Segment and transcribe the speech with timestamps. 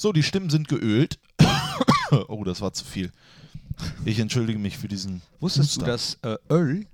[0.00, 1.18] So, die Stimmen sind geölt.
[2.28, 3.12] oh, das war zu viel.
[4.06, 5.20] Ich entschuldige mich für diesen.
[5.40, 5.80] Wusstest Huster.
[5.84, 6.86] du, dass äh, Öl,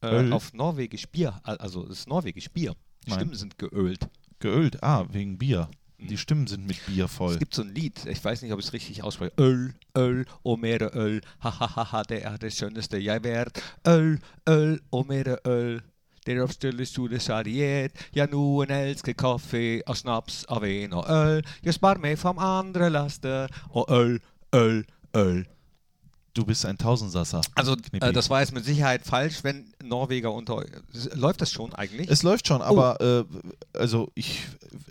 [0.00, 0.32] äh, Öl?
[0.32, 2.74] auf Norwegisch Bier, al- also das ist Norwegisch Bier,
[3.04, 3.16] Nein.
[3.18, 4.08] Stimmen sind geölt.
[4.38, 4.82] Geölt?
[4.82, 5.68] Ah, wegen Bier.
[5.98, 7.36] Die Stimmen sind mit Bier Es voll.
[7.36, 9.32] gibt so ein Lied, ich weiß nicht, ob ich es richtig ausspreche.
[9.38, 13.62] Öl, Öl, o mere Öl, ha ha ha ha, det er det skjønneste jeg vet.
[13.86, 14.18] Øl,
[14.48, 15.36] øl, o mere
[16.28, 16.34] øl.
[16.34, 17.92] Det oppstilles store sjariet.
[18.14, 21.42] Ja, noen elsker kaffe og snaps av vin og øl.
[21.64, 24.20] Jeg spar meg vom andre laste og øl,
[24.54, 24.84] øl,
[25.16, 25.44] øl.
[26.36, 27.40] Du bist ein Tausendsasser.
[27.54, 30.64] Also, äh, das war jetzt mit Sicherheit falsch, wenn Norweger unter.
[31.14, 32.10] Läuft das schon eigentlich?
[32.10, 33.24] Es läuft schon, aber äh,
[33.78, 34.42] also ich,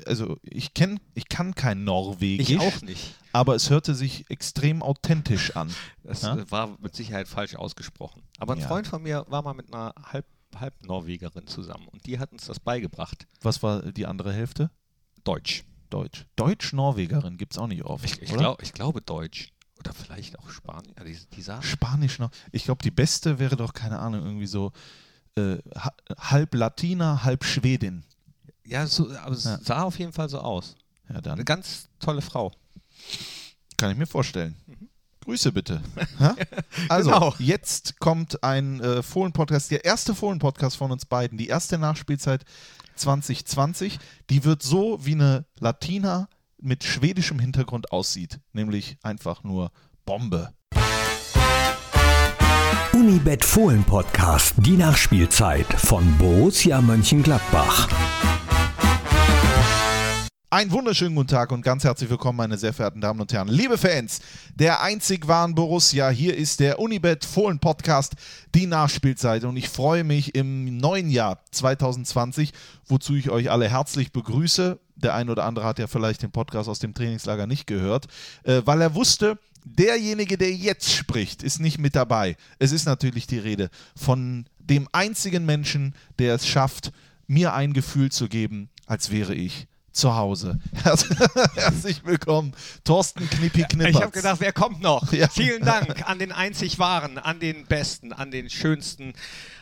[0.07, 3.13] also ich kenn, ich kann kein Norwegisch, ich auch nicht.
[3.31, 5.69] aber es hörte sich extrem authentisch an.
[6.03, 6.35] Das Ja?
[6.49, 8.23] war mit Sicherheit falsch ausgesprochen.
[8.39, 8.67] Aber ein Ja.
[8.67, 10.25] Freund von mir war mal mit einer Halb
[10.59, 13.27] Halbnorwegerin zusammen und die hat uns das beigebracht.
[13.41, 14.69] Was war die andere Hälfte?
[15.23, 15.63] Deutsch.
[15.89, 16.25] Deutsch.
[16.35, 18.03] Deutsch-Norwegerin gibt es auch nicht oft.
[18.05, 18.39] Ich, ich, oder?
[18.39, 19.51] glaub, ich glaube Deutsch.
[19.79, 20.93] Oder vielleicht auch Spanisch.
[21.31, 21.43] Die, die.
[21.61, 22.31] Spanisch noch.
[22.51, 24.71] Ich glaube, die beste wäre doch, keine Ahnung, irgendwie so
[25.37, 28.03] äh, ha- halb Latina, halb Schwedin.
[28.65, 29.59] Ja, so, aber es Ja.
[29.59, 30.75] sah auf jeden Fall so aus.
[31.07, 32.51] Ja, Eine dann ganz tolle Frau.
[33.77, 34.55] kann ich mir vorstellen.
[35.25, 35.81] Grüße bitte.
[36.19, 36.35] Ha?
[36.87, 37.35] Also, Genau.
[37.39, 42.45] jetzt kommt ein äh, Fohlen-Podcast, der erste Fohlen-Podcast von uns beiden, die erste Nachspielzeit
[42.95, 43.99] 2020.
[44.29, 46.29] Die wird so wie eine Latina
[46.61, 49.71] mit schwedischem Hintergrund aussieht, nämlich einfach nur
[50.05, 50.53] Bombe.
[52.93, 57.89] Unibet Fohlen Podcast, die Nachspielzeit von Borussia Mönchengladbach.
[60.55, 63.49] Einen wunderschönen guten Tag und ganz herzlich willkommen, meine sehr verehrten Damen und Herren.
[63.49, 64.21] Liebe Fans
[64.55, 68.13] der einzig wahren Borussia, hier ist der Unibet Fohlen Podcast,
[68.53, 69.43] die Nachspielzeit.
[69.43, 72.53] Und ich freue mich im neuen Jahr 2020,
[72.87, 74.79] wozu ich euch alle herzlich begrüße.
[74.95, 78.05] Der ein oder andere hat ja vielleicht den Podcast aus dem Trainingslager nicht gehört,
[78.43, 82.37] äh, weil er wusste, derjenige, der jetzt spricht, ist nicht mit dabei.
[82.59, 86.93] Es ist natürlich die Rede von dem einzigen Menschen, der es schafft,
[87.27, 90.59] mir ein Gefühl zu geben, als wäre ich zu Hause.
[91.55, 92.51] Herzlich willkommen,
[92.83, 93.95] Thorsten Knippi Knippertz.
[93.95, 95.05] Ich habe gedacht, wer kommt noch?
[95.15, 95.29] Ja.
[95.29, 99.13] Vielen Dank an den einzig wahren, an den besten, an den schönsten,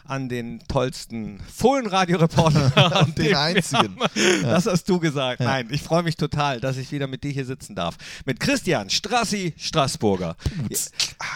[0.04, 2.72] an den tollsten Fohlenradio-Reporter.
[2.96, 3.96] An den einzigen.
[4.42, 5.42] Das hast du gesagt.
[5.42, 7.98] Nein, ich freue mich total, dass ich wieder mit dir hier sitzen darf.
[8.26, 10.36] Mit Christian Strassi Straßburger.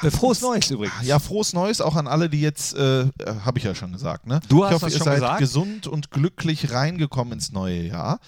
[0.02, 0.96] Ja, Frohes Neues übrigens.
[1.03, 3.07] Ja, frohes Neues auch an alle, die jetzt, äh, äh,
[3.46, 4.40] habe ich ja schon gesagt, ne?
[4.50, 5.40] Du ich hast hoffe, das ihr schon seid gesagt?
[5.40, 8.19] gesund und glücklich reingekommen ins neue Jahr.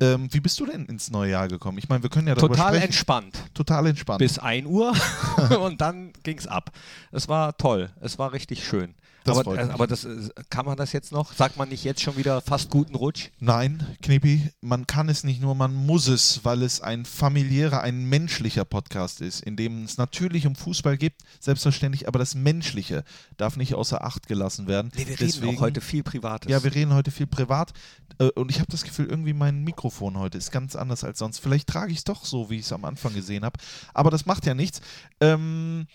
[0.00, 1.78] Ähm, wie bist du denn ins neue Jahr gekommen?
[1.78, 2.84] Ich meine, wir können ja darüber Total sprechen.
[2.84, 3.44] entspannt.
[3.54, 4.18] Total entspannt.
[4.18, 4.92] Bis 1 Uhr
[5.60, 6.70] und dann ging es ab.
[7.12, 7.90] Es war toll.
[8.00, 8.94] Es war richtig schön.
[9.26, 11.32] Das aber äh, aber das, äh, kann man das jetzt noch?
[11.34, 13.28] Sagt man nicht jetzt schon wieder fast guten Rutsch?
[13.40, 18.04] Nein, Knippi, man kann es nicht nur, man muss es, weil es ein familiärer, ein
[18.04, 23.04] menschlicher Podcast ist, in dem es natürlich um Fußball geht, selbstverständlich, aber das Menschliche
[23.36, 24.90] darf nicht außer Acht gelassen werden.
[24.94, 26.50] Nee, wir Deswegen- reden auch heute viel Privates.
[26.50, 27.72] Ja, wir reden heute viel privat
[28.18, 31.38] äh, und ich habe das Gefühl, irgendwie mein Mikrofon heute ist ganz anders als sonst.
[31.40, 33.58] Vielleicht trage ich es doch so, wie ich es am Anfang gesehen habe,
[33.94, 34.80] aber das macht ja nichts.
[35.20, 35.86] Ähm,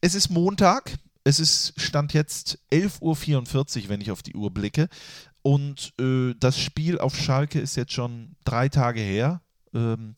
[0.00, 0.92] es ist Montag,
[1.26, 4.88] es ist Stand jetzt 11.44 Uhr, wenn ich auf die Uhr blicke
[5.42, 9.40] und äh, das Spiel auf Schalke ist jetzt schon drei Tage her.
[9.74, 10.14] Ähm,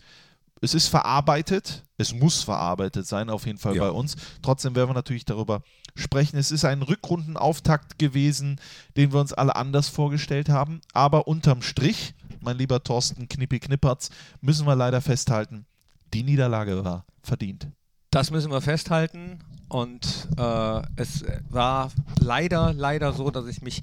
[0.60, 3.84] es ist verarbeitet, es muss verarbeitet sein, auf jeden Fall Ja.
[3.84, 4.16] bei uns.
[4.42, 5.62] Trotzdem werden wir natürlich darüber
[5.94, 6.36] sprechen.
[6.36, 8.60] Es ist ein Rückrundenauftakt gewesen,
[8.96, 10.80] den wir uns alle anders vorgestellt haben.
[10.92, 15.64] Aber unterm Strich, mein lieber Thorsten Knippi Knippertz, müssen wir leider festhalten,
[16.12, 17.68] die Niederlage war verdient.
[18.10, 19.38] Das müssen wir festhalten.
[19.68, 21.90] Und äh, es war
[22.20, 23.82] leider, leider so, dass ich mich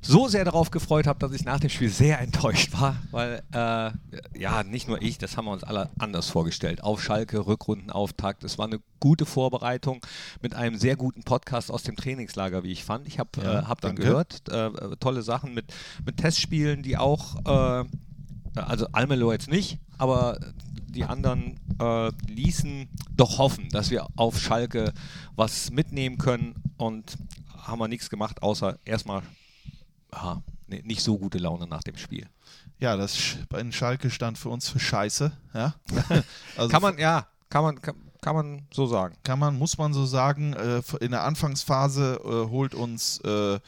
[0.00, 2.96] so sehr darauf gefreut habe, dass ich nach dem Spiel sehr enttäuscht war.
[3.10, 3.90] Weil, äh,
[4.38, 6.82] ja, nicht nur ich, das haben wir uns alle anders vorgestellt.
[6.82, 8.42] Auf Schalke, Rückrundenauftakt.
[8.42, 10.00] Es war eine gute Vorbereitung
[10.40, 13.06] mit einem sehr guten Podcast aus dem Trainingslager, wie ich fand.
[13.06, 15.66] Ich habe Ja, äh, hab dann gehört, äh, äh, tolle Sachen mit,
[16.06, 17.84] mit Testspielen, die auch, äh,
[18.54, 20.38] also Almelo jetzt nicht, aber
[20.88, 24.92] die anderen äh, ließen doch hoffen, dass wir auf Schalke
[25.36, 27.16] was mitnehmen können und
[27.56, 29.22] haben wir nichts gemacht, außer erstmal
[30.12, 32.26] ja, nee, nicht so gute Laune nach dem Spiel.
[32.80, 35.32] Ja, das bei Schalke stand für uns für Scheiße.
[35.54, 35.74] Ja?
[36.56, 39.16] Also Kann man, ja, kann man, kann, kann man so sagen.
[39.22, 43.58] kann man, muss man so sagen, äh, in der Anfangsphase äh, holt uns äh,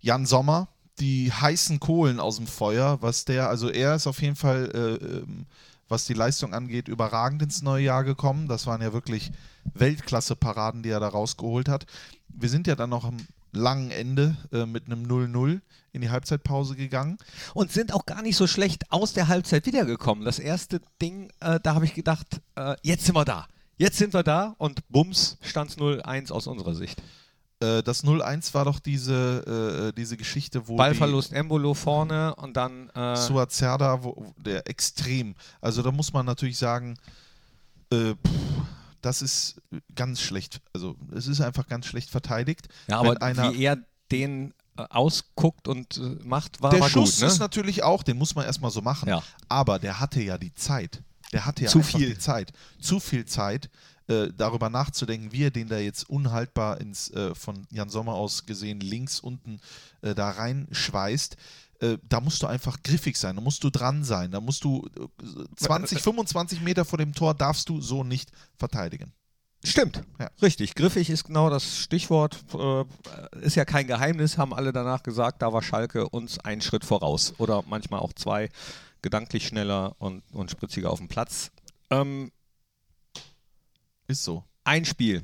[0.00, 0.68] Jan Sommer
[1.00, 5.04] die heißen Kohlen aus dem Feuer, was der, also er ist auf jeden Fall, äh,
[5.04, 5.46] ähm,
[5.88, 8.48] was die Leistung angeht, überragend ins neue Jahr gekommen.
[8.48, 9.30] Das waren ja wirklich
[9.74, 11.86] Weltklasse-Paraden, die er da rausgeholt hat.
[12.28, 13.16] Wir sind ja dann noch am
[13.52, 15.60] langen Ende äh, mit einem 0-0
[15.92, 17.18] in die Halbzeitpause gegangen.
[17.54, 20.24] Und sind auch gar nicht so schlecht aus der Halbzeit wiedergekommen.
[20.24, 23.46] Das erste Ding, äh, da habe ich gedacht, äh, jetzt sind wir da.
[23.76, 27.02] Jetzt sind wir da und bums, stand es 0-1 aus unserer Sicht.
[27.64, 32.90] Äh, das 0-1 war doch diese, äh, diese Geschichte, wo Ballverlust Embolo vorne und dann
[32.90, 35.34] äh, Suazerda, wo, der extrem.
[35.60, 36.98] Also da muss man natürlich sagen,
[37.90, 38.30] äh, pff,
[39.00, 39.60] das ist
[39.94, 40.60] ganz schlecht.
[40.72, 42.68] Also es ist einfach ganz schlecht verteidigt.
[42.86, 43.78] ja, aber einer, wie er
[44.10, 47.22] den äh, ausguckt und äh, macht, war, der war Schuss gut.
[47.22, 47.26] Ne?
[47.28, 49.08] ist natürlich auch, den muss man erstmal so machen.
[49.08, 49.22] Ja.
[49.48, 51.02] Aber der hatte ja die Zeit.
[51.32, 52.08] Der hatte ja Zu einfach viel.
[52.10, 52.52] die Zeit.
[52.80, 53.68] Zu viel Zeit,
[54.08, 58.46] äh, darüber nachzudenken, wie er den da jetzt unhaltbar ins, äh, von Jan Sommer aus
[58.46, 59.60] gesehen, links unten
[60.02, 61.36] äh, da reinschweißt.
[61.80, 64.86] Äh, da musst du einfach griffig sein, da musst du dran sein, da musst du
[64.96, 69.12] äh, 20, 25 Meter vor dem Tor darfst du so nicht verteidigen.
[69.66, 70.30] Stimmt, Ja.
[70.42, 70.74] richtig.
[70.74, 72.44] Griffig ist genau das Stichwort.
[72.52, 72.84] Äh,
[73.40, 77.32] ist ja kein Geheimnis, haben alle danach gesagt, da war Schalke uns einen Schritt voraus.
[77.38, 78.50] Oder manchmal auch zwei,
[79.00, 81.50] gedanklich schneller und, und spritziger auf dem Platz.
[81.90, 82.30] Ähm,
[84.14, 84.44] Ist so.
[84.64, 85.22] ein Spiel.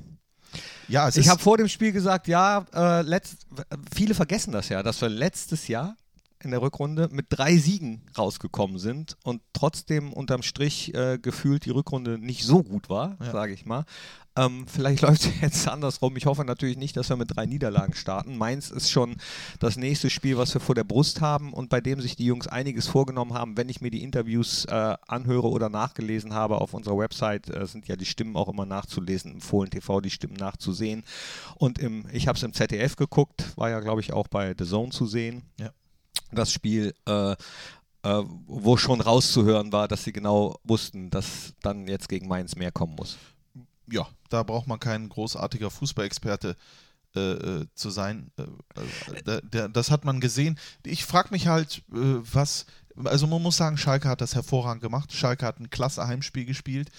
[0.88, 3.46] Ja, Ich habe vor dem Spiel gesagt, ja, äh, letzt,
[3.94, 5.96] viele vergessen das ja, dass wir letztes Jahr
[6.42, 11.70] in der Rückrunde mit drei Siegen rausgekommen sind und trotzdem unterm Strich äh, gefühlt die
[11.70, 13.31] Rückrunde nicht so gut war, Ja.
[13.31, 13.84] sage ich mal.
[14.37, 16.17] Ähm, vielleicht läuft es jetzt andersrum.
[16.17, 18.37] Ich hoffe natürlich nicht, dass wir mit drei Niederlagen starten.
[18.37, 19.17] Mainz ist schon
[19.59, 22.47] das nächste Spiel, was wir vor der Brust haben und bei dem sich die Jungs
[22.47, 23.56] einiges vorgenommen haben.
[23.56, 27.88] Wenn ich mir die Interviews äh, anhöre oder nachgelesen habe auf unserer Website, äh, sind
[27.88, 31.05] ja die Stimmen auch immer nachzulesen, im Fohlen TV die Stimmen nachzusehen.
[31.56, 34.65] Und im, ich habe es im ZDF geguckt, war ja, glaube ich, auch bei The
[34.65, 35.43] Zone zu sehen.
[35.59, 35.71] Ja.
[36.33, 42.09] Das Spiel, äh, äh, wo schon rauszuhören war, dass sie genau wussten, dass dann jetzt
[42.09, 43.19] gegen Mainz mehr kommen muss.
[43.90, 46.56] Ja, da braucht man kein großartiger Fußballexperte
[47.16, 48.31] äh, äh, zu sein.
[48.37, 50.58] Äh, äh, der, der, das hat man gesehen.
[50.84, 52.66] Ich frage mich halt, äh, was.
[53.02, 55.12] Also man muss sagen, Schalke hat das hervorragend gemacht.
[55.12, 56.90] Schalke hat ein klasse Heimspiel gespielt.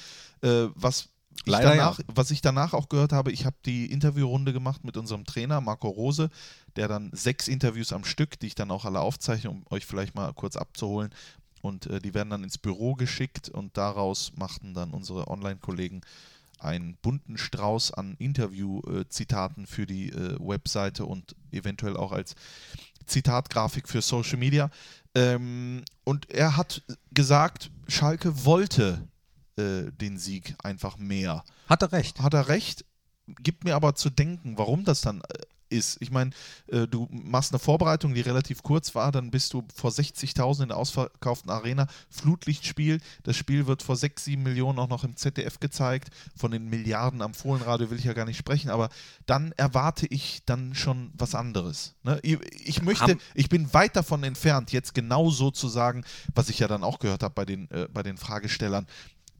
[0.42, 1.10] Äh, was
[1.46, 5.26] ich danach, was ich danach auch gehört habe, ich habe die Interviewrunde gemacht mit unserem
[5.26, 6.30] Trainer Marco Rose,
[6.76, 10.16] der dann sechs Interviews am Stück, die ich dann auch alle aufzeichne, um euch vielleicht
[10.16, 11.14] mal kurz abzuholen.
[11.62, 16.02] Und äh, die werden dann ins Büro geschickt und daraus machten dann unsere Online-Kollegen
[16.64, 22.36] einen bunten Strauß an Interview-Zitaten für die äh, Webseite und eventuell auch als
[23.06, 24.70] Zitatgrafik für Social Media.
[25.16, 29.08] Ähm, und er hat gesagt, Schalke wollte
[29.58, 31.44] äh, den Sieg einfach mehr.
[31.68, 32.22] Hat er recht.
[32.22, 32.86] Hat er recht,
[33.28, 35.40] gibt mir aber zu denken, warum das dann äh,
[35.72, 35.98] ist.
[36.02, 36.32] Ich meine,
[36.68, 40.68] äh, du machst eine Vorbereitung, die relativ kurz war, dann bist du vor 60.000 in
[40.70, 45.60] der ausverkauften Arena, Flutlichtspiel, das Spiel wird vor 6, 7 Millionen auch noch im ZDF
[45.60, 48.90] gezeigt, von den Milliarden am Fohlenradio will ich ja gar nicht sprechen, aber
[49.26, 51.96] dann erwarte ich dann schon was anderes.
[52.04, 52.20] Ne?
[52.24, 56.04] Ich, ich möchte, ich bin weit davon entfernt, jetzt genau so zu sagen,
[56.34, 58.88] was ich ja dann auch gehört habe bei den, äh, bei den Fragestellern,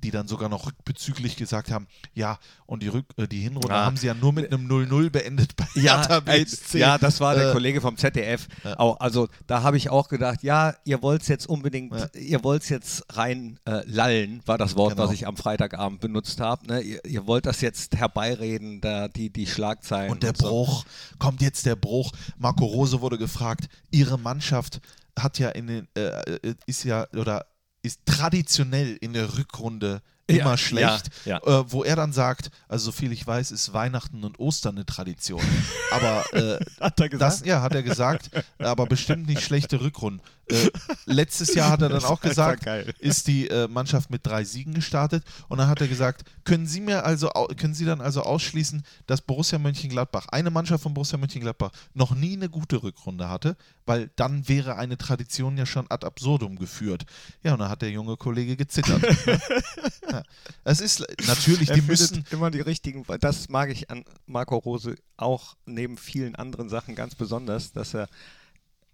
[0.02, 3.86] die dann sogar noch rückbezüglich gesagt haben, ja, und die, Rück äh, die Hinrunde Ah.
[3.86, 6.80] haben sie ja nur mit einem 0-0 beendet bei Hertha äh, BSC.
[6.80, 8.48] ja, das war der Äh, Kollege vom ZDF.
[8.78, 12.08] Auch, also da habe ich auch gedacht, ja, ihr wollt es jetzt unbedingt, Ja.
[12.14, 15.08] ihr wollt es jetzt rein äh, lallen, war das Wort, Genau.
[15.08, 16.66] was ich am Freitagabend benutzt habe.
[16.68, 16.82] Ne?
[16.82, 20.12] Ihr, ihr wollt das jetzt herbeireden, da die, die Schlagzeilen.
[20.12, 20.48] Und der so.
[20.48, 20.86] Bruch,
[21.20, 22.12] kommt jetzt der Bruch.
[22.38, 24.82] Marco Rose wurde gefragt, ihre Mannschaft
[25.20, 27.46] hat ja in den, äh, äh, ist ja, oder
[27.82, 32.86] ist traditionell in der Rückrunde Ja, immer schlecht, ja, Äh, wo er dann sagt, also
[32.86, 35.42] so viel ich weiß, ist Weihnachten und Ostern eine Tradition.
[35.92, 37.42] Aber äh, Hat er gesagt?
[37.42, 40.22] das, ja, hat er gesagt, aber bestimmt nicht schlechte Rückrunden.
[40.52, 40.70] Äh,
[41.06, 42.66] letztes Jahr hat er dann auch gesagt,
[43.00, 46.82] ist die äh, Mannschaft mit drei Siegen gestartet und dann hat er gesagt, können Sie
[46.82, 51.72] mir also können Sie dann also ausschließen, dass Borussia Mönchengladbach, eine Mannschaft von Borussia Mönchengladbach,
[51.94, 53.56] noch nie eine gute Rückrunde hatte,
[53.86, 57.06] weil dann wäre eine Tradition ja schon ad absurdum geführt.
[57.44, 59.02] Ja, und dann hat der junge Kollege gezittert.
[60.12, 60.24] ja.
[60.64, 64.96] Es ist natürlich, Er die müssen immer die richtigen, das mag ich an Marco Rose
[65.18, 68.08] auch neben vielen anderen Sachen ganz besonders, dass er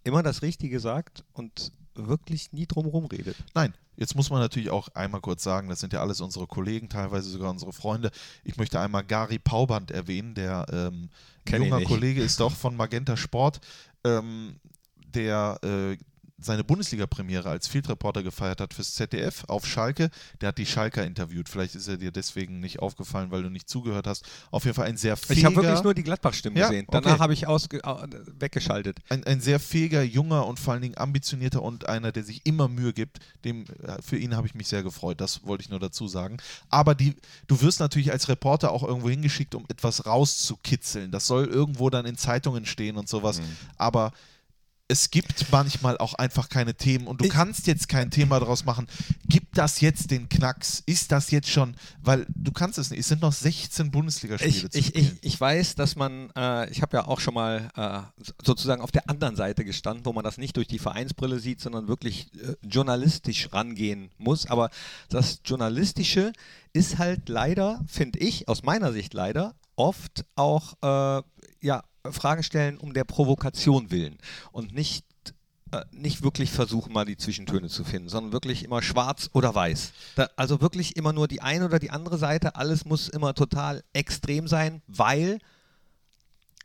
[0.07, 3.35] immer das Richtige sagt und wirklich nie drumherum redet.
[3.53, 6.89] Nein, jetzt muss man natürlich auch einmal kurz sagen, das sind ja alles unsere Kollegen,
[6.89, 8.11] teilweise sogar unsere Freunde.
[8.43, 11.09] Ich möchte einmal Gary Pauband erwähnen, der ähm,
[11.49, 11.81] junger.
[11.83, 13.59] Kollege ist doch von Magenta Sport,
[14.03, 14.59] ähm,
[14.95, 15.97] der äh,
[16.39, 20.12] seine Bundesliga-Premiere als Field Reporter gefeiert hat fürs ZDF auf Schalke.
[20.39, 21.50] Der hat die Schalker interviewt.
[21.50, 24.24] Vielleicht ist er dir deswegen nicht aufgefallen, weil du nicht zugehört hast.
[24.51, 25.39] Auf jeden Fall ein sehr fähiger...
[25.39, 26.86] Ich habe wirklich nur die Gladbach-Stimmen Ja, gesehen.
[26.88, 27.01] okay.
[27.03, 28.08] Danach habe ich ausge äh,
[28.39, 29.00] weggeschaltet.
[29.10, 32.67] ein, ein sehr fähiger, junger und vor allen Dingen ambitionierter und einer, der sich immer
[32.67, 33.17] Mühe gibt.
[33.44, 36.38] Dem, äh, für ihn habe ich mich sehr gefreut, das wollte ich nur dazu sagen.
[36.70, 37.15] Aber die,
[37.48, 41.10] du wirst natürlich als Reporter auch irgendwo hingeschickt, um etwas rauszukitzeln.
[41.10, 43.41] Das soll irgendwo dann in Zeitungen stehen und sowas.
[43.77, 44.12] Aber
[44.89, 48.88] es gibt manchmal auch einfach keine Themen und du kannst jetzt kein Thema daraus machen.
[49.27, 50.82] Gibt das jetzt den Knacks?
[50.86, 53.01] Ist das jetzt schon, weil du kannst es nicht.
[53.01, 56.82] Es sind noch 16 Bundesligaspiele Ich, zu ich, ich, ich weiß, dass man, äh, ich
[56.82, 60.38] habe ja auch schon mal äh, sozusagen auf der anderen Seite gestanden, wo man das
[60.38, 64.46] nicht durch die Vereinsbrille sieht, sondern wirklich äh, journalistisch rangehen muss.
[64.46, 64.70] Aber
[65.10, 66.32] das Journalistische
[66.72, 71.24] ist halt leider, finde ich, aus meiner Sicht leider, oft auch äh,
[71.62, 74.17] ja, Fragen stellen um der Provokation willen
[74.51, 75.05] und nicht
[75.71, 79.91] äh, nicht wirklich versuchen, mal die Zwischentöne zu finden, sondern wirklich immer schwarz oder weiß.
[80.15, 82.55] Da, also wirklich immer nur die eine oder die andere Seite.
[82.55, 85.39] Alles muss immer total extrem sein, weil,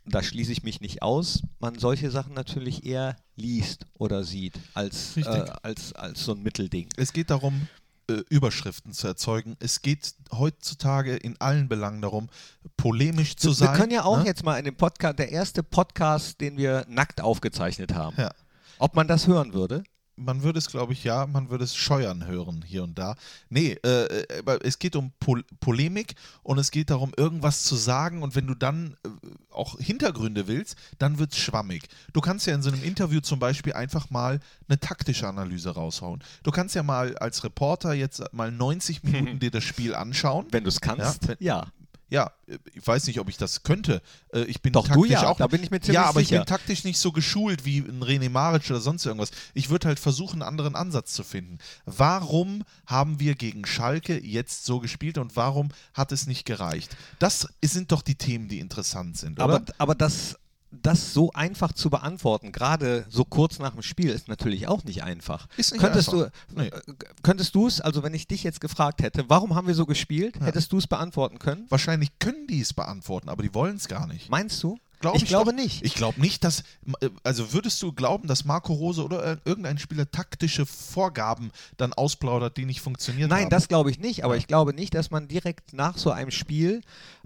[0.05, 5.17] da schließe ich mich nicht aus, man solche Sachen natürlich eher liest oder sieht als,
[5.17, 6.87] äh, als, als so ein Mittelding.
[6.95, 7.67] Es geht darum,
[8.09, 9.55] äh, Überschriften zu erzeugen.
[9.59, 12.29] Es geht heutzutage in allen Belangen darum,
[12.77, 13.75] polemisch zu wir sein.
[13.77, 14.25] können ja auch ne?
[14.25, 18.31] jetzt mal in dem Podcast, der erste Podcast, den wir nackt aufgezeichnet haben, Ja.
[18.79, 19.83] ob man das hören würde.
[20.15, 23.15] Man würde es, glaube ich, ja, man würde es scheuern hören hier und da.
[23.49, 27.75] Nee, äh, äh, aber es geht um Pol Polemik und es geht darum, irgendwas zu
[27.75, 29.09] sagen und wenn du dann äh,
[29.51, 31.87] auch Hintergründe willst, dann wird es schwammig.
[32.13, 36.23] Du kannst ja in so einem Interview zum Beispiel einfach mal eine taktische Analyse raushauen.
[36.43, 40.45] Du kannst ja mal als Reporter jetzt mal 90 Minuten dir das Spiel anschauen.
[40.51, 41.35] Wenn du es kannst, Ja.
[41.39, 41.67] ja.
[42.09, 44.01] Ja, äh, ich weiß nicht, ob ich das könnte.
[44.33, 45.37] Äh, Ich bin Doch, du taktisch ja, auch.
[45.37, 46.41] da bin ich mir ziemlich Ja, aber ich sicher.
[46.41, 49.31] bin taktisch nicht so geschult wie ein René Maric oder sonst irgendwas.
[49.53, 51.57] Ich würde halt versuchen, einen anderen Ansatz zu finden.
[51.85, 56.95] Warum haben wir gegen Schalke jetzt so gespielt und warum hat es nicht gereicht?
[57.19, 59.55] Das sind doch die Themen, die interessant sind, oder?
[59.55, 60.37] Aber, aber das,
[60.81, 65.03] das so einfach zu beantworten, gerade so kurz nach dem Spiel, ist natürlich auch nicht
[65.03, 65.47] einfach.
[65.57, 66.31] Ist nicht könntest einfach.
[66.49, 66.67] du Nee.
[66.67, 66.81] äh,
[67.21, 70.39] könntest du es, also wenn ich dich jetzt gefragt hätte, warum haben wir so gespielt,
[70.41, 71.65] hättest du es beantworten können?
[71.69, 74.29] Wahrscheinlich können die es beantworten, aber die wollen es gar nicht.
[74.29, 74.77] Meinst du?
[74.99, 75.57] Glaub ich, glaube doch.
[75.61, 75.83] nicht.
[75.83, 76.63] Ich glaube nicht, dass.
[77.01, 81.91] äh, Also würdest du glauben, dass Marco Rose oder ir- irgendein Spieler taktische Vorgaben dann
[81.91, 83.49] ausplaudert, die nicht funktionieren Nein, haben?
[83.49, 86.79] das glaube ich nicht, aber ich glaube nicht, dass man direkt nach so einem Spiel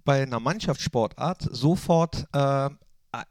[0.06, 2.70] bei einer Mannschaftssportart sofort äh,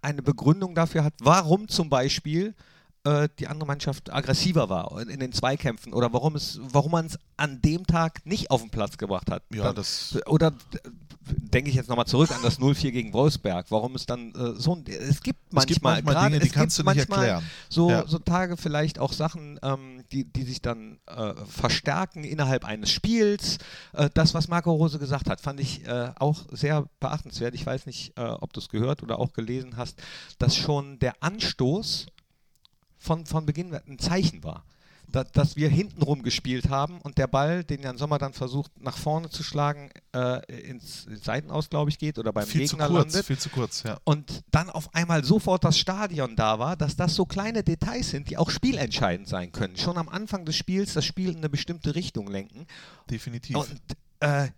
[0.03, 2.55] eine Begründung dafür hat, warum zum Beispiel
[3.05, 7.19] äh, die andere Mannschaft aggressiver war in den Zweikämpfen oder warum es, warum man es
[7.37, 9.43] an dem Tag nicht auf den Platz gebracht hat.
[9.53, 10.53] Ja, Dann- das- oder
[11.29, 14.75] denke ich jetzt nochmal zurück an das 0-4 gegen Wolfsberg, warum es dann äh, so
[14.77, 17.45] ein, es gibt manchmal, gibt manchmal gerade- Dinge, die es kannst du nicht erklären.
[17.69, 18.07] So, Ja.
[18.07, 23.59] so Tage vielleicht auch Sachen, ähm, die, die sich dann äh, verstärken innerhalb eines Spiels.
[23.93, 27.55] Äh, das, was Marco Rose gesagt hat, fand ich äh, auch sehr beachtenswert.
[27.55, 30.01] Ich weiß nicht, äh, ob du es gehört oder auch gelesen hast,
[30.39, 32.07] dass schon der Anstoß
[32.99, 34.65] von, von Beginn ein Zeichen war.
[35.09, 38.97] Da, dass wir hintenrum gespielt haben und der Ball, den Jan Sommer dann versucht nach
[38.97, 42.89] vorne zu schlagen, äh, ins, ins Seitenaus, glaube ich, geht oder beim viel zu Gegner
[42.89, 43.99] kurz, landet viel zu kurz, ja.
[44.05, 48.31] und dann auf einmal sofort das Stadion da war, dass das so kleine Details sind,
[48.31, 49.77] die auch spielentscheidend sein können.
[49.77, 52.67] Schon am Anfang des Spiels das Spiel in eine bestimmte Richtung lenken.
[53.09, 53.57] Definitiv.
[53.57, 53.81] Und
[54.21, 54.49] äh,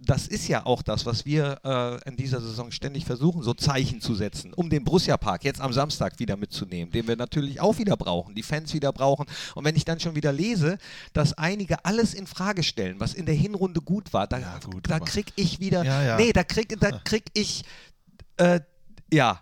[0.00, 4.00] das ist ja auch das, was wir äh, in dieser Saison ständig versuchen, so Zeichen
[4.00, 7.78] zu setzen, um den Borussia Park jetzt am Samstag wieder mitzunehmen, den wir natürlich auch
[7.78, 9.26] wieder brauchen, die Fans wieder brauchen.
[9.54, 10.78] Und wenn ich dann schon wieder lese,
[11.12, 14.88] dass einige alles in Frage stellen, was in der Hinrunde gut war, da, Ja, gut,
[14.88, 16.16] da krieg ich wieder, Ja, ja.
[16.16, 17.64] nee, da krieg, da krieg ich,
[18.36, 18.60] äh,
[19.12, 19.40] ja,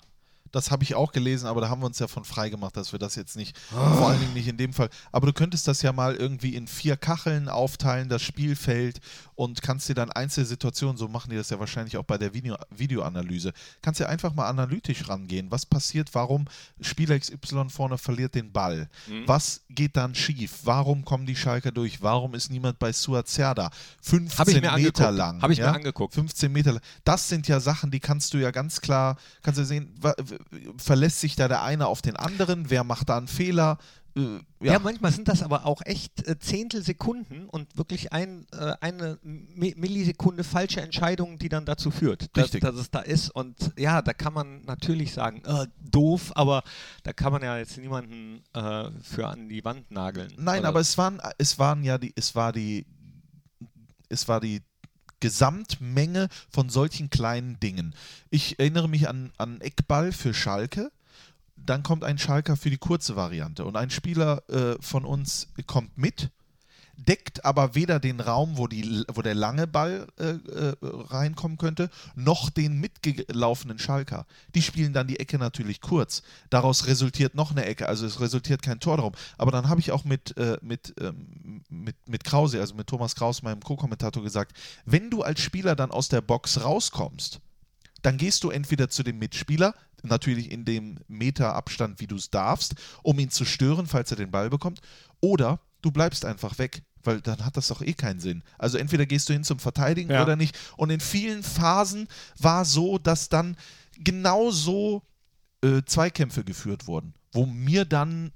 [0.57, 2.93] Das habe ich auch gelesen, aber da haben wir uns ja von frei gemacht, dass
[2.93, 3.95] wir das jetzt nicht, Ah.
[3.95, 4.89] vor allen Dingen nicht in dem Fall.
[5.13, 9.01] Aber du könntest das ja mal irgendwie in vier Kacheln aufteilen, das Spielfeld,
[9.35, 12.33] und kannst dir dann einzelne Situationen, so machen die das ja wahrscheinlich auch bei der
[12.33, 15.51] Video Videoanalyse, kannst ja einfach mal analytisch rangehen.
[15.51, 16.09] Was passiert?
[16.15, 16.47] Warum
[16.81, 18.89] Spieler XY vorne verliert den Ball?
[19.07, 19.29] Mhm.
[19.29, 20.61] Was geht dann schief?
[20.65, 22.01] Warum kommen die Schalker durch?
[22.01, 23.71] Warum ist niemand bei Suat Serda?
[24.01, 25.17] 15 Hab ich mir Meter angeguckt.
[25.19, 25.43] lang.
[25.43, 25.73] Hab ich mir ja?
[25.73, 26.15] angeguckt.
[26.15, 26.83] 15 Meter lang.
[27.05, 29.93] Das sind ja Sachen, die kannst du ja ganz klar, kannst du sehen,
[30.79, 33.79] verlässt sich da der eine auf den anderen, wer macht da einen Fehler?
[34.17, 34.73] Äh, Ja.
[34.73, 39.75] ja, manchmal sind das aber auch echt äh, Zehntelsekunden und wirklich ein, äh, eine Mi
[39.77, 43.29] Millisekunde falsche Entscheidung, die dann dazu führt, dass, dass es da ist.
[43.31, 46.63] Und ja, da kann man natürlich sagen, äh, doof, aber
[47.03, 48.43] da kann man ja jetzt niemanden
[49.03, 50.33] für an die Wand nageln.
[50.39, 52.87] Nein, Oder- aber es waren, es waren ja die, es war die,
[54.09, 54.63] es war die
[55.27, 57.97] Gesamtmenge von solchen kleinen Dingen.
[58.31, 60.93] Ich erinnere mich an, an Eckball für Schalke.
[61.57, 65.99] dann kommt ein Schalker für die kurze Variante und ein Spieler äh, von uns kommt
[65.99, 66.31] mit,
[66.97, 71.91] deckt aber weder den Raum, wo, die, wo der lange Ball äh, äh, reinkommen könnte,
[72.15, 74.27] noch den mitgelaufenen Schalker.
[74.55, 76.23] Die spielen dann die Ecke natürlich kurz.
[76.51, 79.13] Daraus resultiert noch eine Ecke, also es resultiert kein Tor darum.
[79.39, 83.15] Aber dann habe ich auch mit, äh, mit, ähm, mit, mit Krause, also mit Thomas
[83.15, 87.41] Kraus, meinem Co-Kommentator, gesagt, wenn du als Spieler dann aus der Box rauskommst,
[88.03, 92.31] dann gehst du entweder zu dem Mitspieler, natürlich in dem Meter Abstand, wie du es
[92.31, 94.81] darfst, um ihn zu stören, falls er den Ball bekommt,
[95.21, 98.43] oder du bleibst einfach weg, weil dann hat das doch eh keinen Sinn.
[98.59, 100.23] Also entweder gehst du hin zum Verteidigen Ja.
[100.23, 100.59] oder nicht.
[100.77, 102.09] Und in vielen Phasen
[102.39, 103.57] war so, dass dann
[103.99, 105.03] genau so
[105.65, 108.33] äh, Zweikämpfe geführt wurden, wo mir dann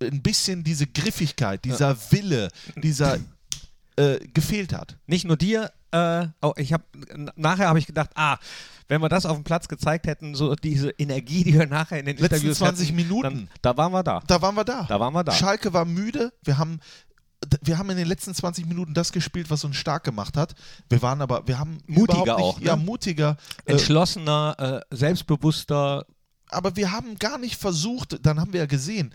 [0.00, 3.18] ein bisschen diese Griffigkeit, dieser Wille, dieser
[3.96, 4.96] äh, gefehlt hat.
[5.06, 6.84] Nicht nur dir, äh, auch ich habe
[7.36, 8.38] nachher habe ich gedacht, ah,
[8.88, 12.06] wenn wir das auf dem Platz gezeigt hätten, so diese Energie, die wir nachher in
[12.06, 13.22] den Letzten Interviews 20 hatten, Minuten.
[13.22, 14.22] dann, da waren wir da.
[14.26, 14.84] Da waren wir da.
[14.84, 15.32] Da waren wir da.
[15.32, 16.32] Schalke war müde.
[16.42, 16.80] Wir haben,
[17.62, 20.54] wir haben in den letzten 20 Minuten das gespielt, was uns stark gemacht hat.
[20.88, 22.66] Wir waren aber, wir haben Mutiger nicht, auch, ne?
[22.66, 23.36] Ja, mutiger.
[23.64, 26.06] Äh, Entschlossener, äh, selbstbewusster.
[26.48, 29.12] aber wir haben gar nicht versucht, dann haben wir ja gesehen,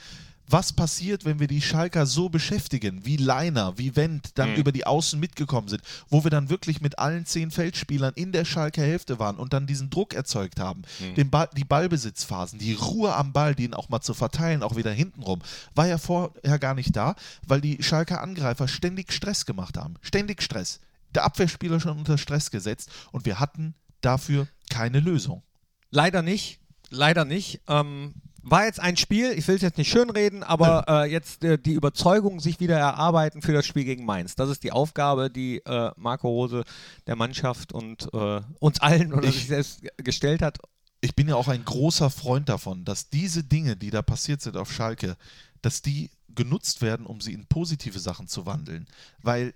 [0.50, 4.56] was passiert, wenn wir die Schalker so beschäftigen, wie Leiner, wie Wendt dann Mhm.
[4.56, 8.46] über die Außen mitgekommen sind, wo wir dann wirklich mit allen zehn Feldspielern in der
[8.46, 11.16] Schalker Hälfte waren und dann diesen Druck erzeugt haben, Mhm.
[11.16, 14.92] den Ball, die Ballbesitzphasen, die Ruhe am Ball, den auch mal zu verteilen, auch wieder
[14.92, 15.42] hintenrum,
[15.76, 19.96] war ja vorher gar nicht da, weil die Schalker Angreifer ständig Stress gemacht haben.
[20.02, 20.80] Ständig Stress.
[21.14, 25.44] Der Abwehrspieler schon unter Stress gesetzt und wir hatten dafür keine Lösung.
[25.90, 26.60] Leider nicht.
[26.90, 27.62] Leider nicht.
[27.68, 28.14] Ähm,
[28.44, 31.74] war jetzt ein Spiel, ich will es jetzt nicht schönreden, aber äh, jetzt äh, die
[31.74, 34.36] Überzeugung sich wieder erarbeiten für das Spiel gegen Mainz.
[34.36, 36.64] Das ist die Aufgabe, die äh, Marco Rose
[37.08, 40.58] der Mannschaft und äh, uns allen oder Ich- sich selbst ge- gestellt hat.
[41.02, 44.58] ich bin ja auch ein großer Freund davon, dass diese Dinge, die da passiert sind
[44.58, 45.16] auf Schalke,
[45.62, 48.88] dass die genutzt werden, um sie in positive Sachen zu wandeln.
[49.24, 49.54] Weil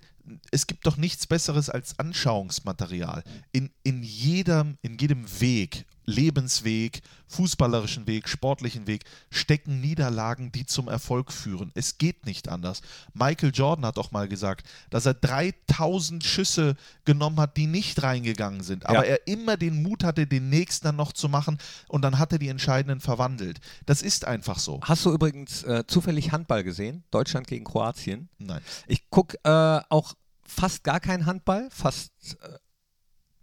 [0.50, 3.24] es gibt doch nichts Besseres als Anschauungsmaterial.
[3.52, 10.88] In, in, jedem, in jedem Weg, Lebensweg, fußballerischen Weg, sportlichen Weg, stecken Niederlagen, die zum
[10.88, 11.70] Erfolg führen.
[11.74, 12.82] Es geht nicht anders.
[13.14, 18.62] Michael Jordan hat doch mal gesagt, dass er 3000 Schüsse genommen hat, die nicht reingegangen
[18.62, 18.86] sind.
[18.86, 19.12] Aber Ja.
[19.14, 22.38] er immer den Mut hatte, den nächsten dann noch zu machen und dann hat er
[22.38, 23.60] die entscheidenden verwandelt.
[23.86, 24.80] Das ist einfach so.
[24.82, 27.04] Hast du übrigens äh, zufällig Handball gesehen?
[27.10, 28.28] Deutschland gegen Kroatien.
[28.38, 28.60] Nein.
[28.86, 30.11] Ich gucke äh, auch
[30.44, 32.58] fast gar keinen Handball, fast, äh,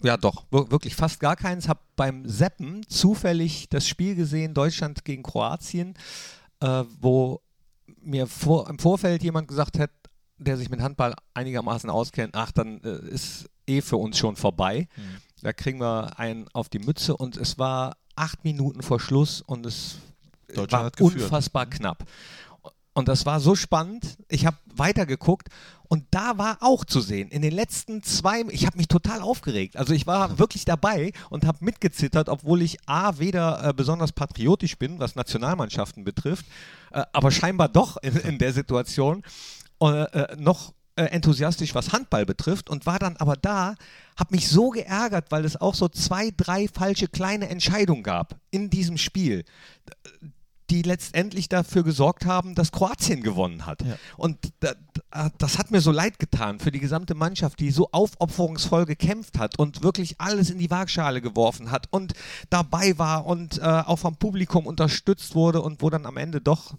[0.08, 1.68] ja doch, wir- wirklich fast gar keins.
[1.68, 5.96] Habe beim Seppen zufällig das Spiel gesehen, Deutschland gegen Kroatien,
[6.62, 7.42] äh, wo
[8.02, 9.92] mir vor, im Vorfeld jemand gesagt hat,
[10.38, 14.88] der sich mit Handball einigermaßen auskennt, ach, dann äh, ist eh für uns schon vorbei.
[15.42, 19.66] Da kriegen wir einen auf die Mütze und es war acht Minuten vor Schluss und
[19.66, 19.98] es
[20.72, 20.92] war
[21.24, 22.06] unfassbar knapp.
[22.94, 24.18] Und das war so spannend.
[24.30, 25.50] Ich habe weitergeguckt
[25.90, 29.76] und da war auch zu sehen, in den letzten zwei, ich habe mich total aufgeregt.
[29.76, 34.78] Also ich war wirklich dabei und habe mitgezittert, obwohl ich A, weder äh, besonders patriotisch
[34.78, 36.46] bin, was Nationalmannschaften betrifft,
[36.92, 39.24] äh, aber scheinbar doch in, in der Situation,
[39.82, 43.74] äh, äh, noch äh, enthusiastisch, was Handball betrifft und war dann aber da,
[44.16, 48.70] habe mich so geärgert, weil es auch so zwei, drei falsche kleine Entscheidungen gab in
[48.70, 49.44] diesem Spiel
[50.70, 53.82] die letztendlich dafür gesorgt haben, dass Kroatien gewonnen hat.
[53.82, 53.96] Ja.
[54.18, 54.74] Und da,
[55.12, 59.40] da, das hat mir so leid getan für die gesamte Mannschaft, die so aufopferungsvoll gekämpft
[59.40, 62.14] hat und wirklich alles in die Waagschale geworfen hat und
[62.50, 66.76] dabei war und äh, auch vom Publikum unterstützt wurde und wo dann am Ende doch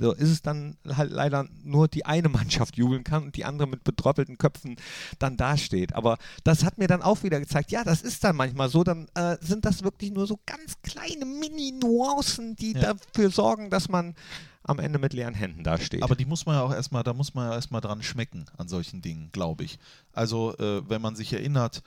[0.00, 3.68] so ist es dann halt leider nur die eine Mannschaft jubeln kann und die andere
[3.68, 4.76] mit betröppelten Köpfen
[5.18, 5.94] dann dasteht.
[5.94, 9.08] Aber das hat mir dann auch wieder gezeigt, ja, das ist dann manchmal so, dann
[9.14, 12.94] äh, sind das wirklich nur so ganz kleine Mini-Nuancen, die Ja.
[12.94, 14.14] dafür sorgen, dass man
[14.64, 16.02] am Ende mit leeren Händen dasteht.
[16.02, 18.68] Aber die muss man ja auch erstmal, da muss man ja erstmal dran schmecken an
[18.68, 19.78] solchen Dingen, glaube ich.
[20.12, 21.82] Also, äh, wenn man sich erinnert,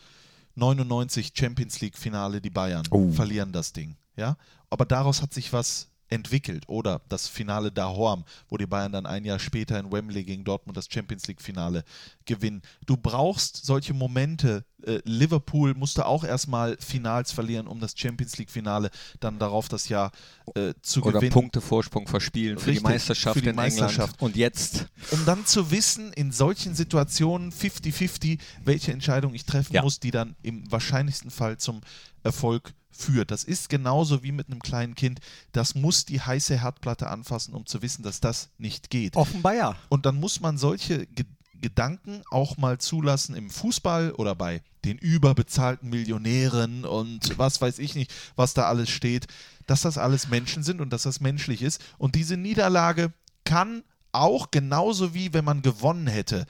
[0.56, 3.12] 99 Champions League Finale, die Bayern Oh.
[3.12, 4.36] verlieren das Ding, ja.
[4.70, 6.66] Aber daraus hat sich was entwickelt.
[6.68, 10.78] Oder das Finale Dahorm, wo die Bayern dann ein Jahr später in Wembley gegen Dortmund
[10.78, 11.84] das Champions League Finale
[12.26, 12.62] gewinnen.
[12.86, 14.66] Du brauchst solche Momente.
[14.84, 19.90] Äh, Liverpool musste auch erstmal Finals verlieren, um das Champions League Finale dann darauf das
[19.90, 20.12] Jahr
[20.56, 21.32] äh, zu Oder gewinnen.
[21.32, 24.16] Punktevorsprung verspielen für Richtig, die Meisterschaft für die in Meisterschaft.
[24.16, 24.22] England.
[24.22, 29.82] Und jetzt um dann zu wissen, in solchen Situationen 50-50, welche Entscheidung ich treffen Ja.
[29.84, 31.82] muss, die dann im wahrscheinlichsten Fall zum
[32.24, 33.32] Erfolg führt.
[33.32, 35.20] Das ist genauso wie mit einem kleinen Kind.
[35.52, 39.16] Das muss die heiße Herdplatte anfassen, um zu wissen, dass das nicht geht.
[39.16, 39.76] offenbar ja.
[39.90, 41.26] Und dann muss man solche Ge
[41.62, 47.94] Gedanken auch mal zulassen im Fußball oder bei den überbezahlten Millionären und was weiß ich
[47.94, 49.28] nicht, was da alles steht,
[49.68, 51.80] dass das alles Menschen sind und dass das menschlich ist.
[52.00, 53.14] Und diese Niederlage
[53.46, 56.46] kann auch genauso wie wenn man gewonnen hätte,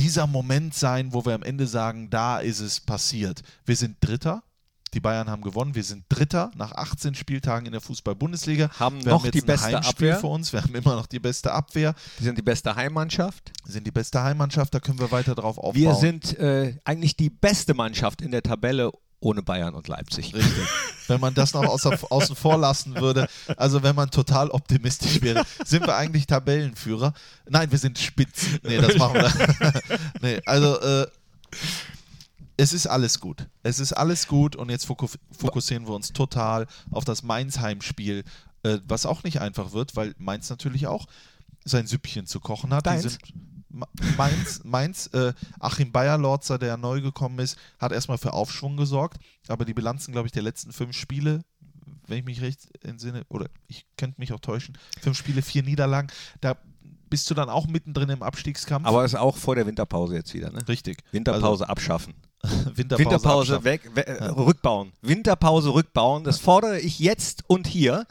[0.00, 3.42] dieser Moment sein, wo wir am Ende sagen, da ist es passiert.
[3.64, 4.42] Wir sind Dritter.
[4.94, 5.74] Die Bayern haben gewonnen.
[5.74, 8.70] Wir sind Dritter nach 18 Spieltagen in der Fußball-Bundesliga.
[8.78, 10.20] Haben wir noch haben jetzt die ein beste Heimspiel Abwehr.
[10.20, 10.52] für uns.
[10.52, 11.94] Wir haben immer noch die beste Abwehr.
[12.18, 13.52] Wir sind die beste Heimmannschaft.
[13.64, 14.74] Wir sind die beste Heimmannschaft.
[14.74, 15.74] Da können wir weiter drauf aufbauen.
[15.74, 20.34] Wir sind äh, eigentlich die beste Mannschaft in der Tabelle ohne Bayern und Leipzig.
[20.34, 20.68] Richtig.
[21.08, 25.44] Wenn man das noch außer, außen vor lassen würde, also wenn man total optimistisch wäre,
[25.64, 27.12] sind wir eigentlich Tabellenführer.
[27.48, 28.58] Nein, wir sind Spitzen.
[28.62, 29.82] Nee, das machen wir.
[30.22, 31.06] nee, also äh,
[32.58, 33.48] es ist alles gut.
[33.62, 38.24] Es ist alles gut und jetzt foku- fokussieren wir uns total auf das Mainz-Heimspiel,
[38.64, 41.06] äh, was auch nicht einfach wird, weil Mainz natürlich auch
[41.64, 42.86] sein Süppchen zu kochen hat.
[42.86, 43.18] Deins?
[44.16, 49.64] Mainz, Mainz äh, Achim Bayerlorzer, der neu gekommen ist, hat erstmal für Aufschwung gesorgt, aber
[49.64, 51.44] die Bilanzen, glaube ich, der letzten fünf Spiele,
[52.06, 56.08] wenn ich mich recht entsinne, oder ich könnte mich auch täuschen, fünf Spiele, vier Niederlagen,
[56.40, 56.56] da
[57.10, 58.86] bist du dann auch mittendrin im Abstiegskampf.
[58.86, 60.66] Aber ist auch vor der Winterpause jetzt wieder, ne?
[60.66, 61.04] Richtig.
[61.12, 62.14] Winterpause abschaffen.
[62.74, 64.92] Winterpause, Winterpause weg, we äh, rückbauen.
[65.02, 66.24] Winterpause rückbauen.
[66.24, 68.06] Das fordere ich jetzt und hier.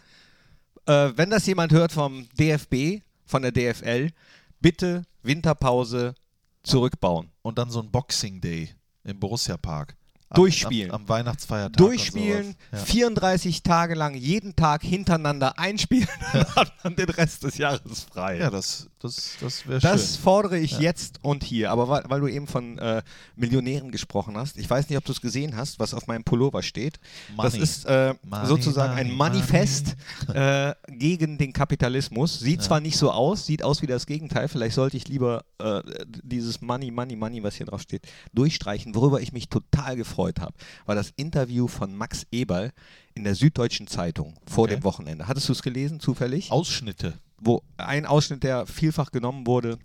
[0.86, 4.12] Äh, wenn das jemand hört vom DFB, von der DFL,
[4.60, 6.16] bitte Winterpause
[6.64, 7.30] zurückbauen.
[7.42, 8.70] Und dann so ein Boxing Day
[9.04, 9.96] im Borussia Park.
[10.30, 10.92] Am, Durchspielen.
[10.92, 11.78] Am, am Weihnachtsfeiertag.
[11.78, 12.84] Durchspielen, sowas.
[12.84, 18.36] 34 Tage lang, jeden Tag hintereinander einspielen, dann hat man den Rest des Jahres frei.
[18.36, 20.24] Ja, ja das, das, das wäre Das schön.
[20.24, 21.72] fordere ich jetzt und hier.
[21.72, 23.02] Aber weil, weil du eben von äh,
[23.36, 26.64] Millionären gesprochen hast, ich weiß nicht, ob du es gesehen hast, was auf meinem Pullover
[26.64, 27.00] steht.
[27.38, 27.64] Das Money.
[27.64, 29.96] ist äh, Money, sozusagen money, ein Manifest
[30.34, 32.40] äh, gegen den Kapitalismus.
[32.40, 34.48] Sieht zwar nicht so aus, sieht aus wie das Gegenteil.
[34.48, 35.82] Vielleicht sollte ich lieber äh,
[36.24, 40.54] dieses Money, Money, Money, was hier drauf steht, durchstreichen, worüber ich mich total gefreut habe.
[40.86, 42.72] War das Interview von Max Eberl
[43.14, 44.76] in der Süddeutschen Zeitung vor Okay.
[44.76, 45.28] dem Wochenende.
[45.28, 46.52] Hattest du es gelesen, zufällig?
[46.52, 47.14] Ausschnitte.
[47.40, 49.78] Wo ein Ausschnitt, der vielfach genommen wurde,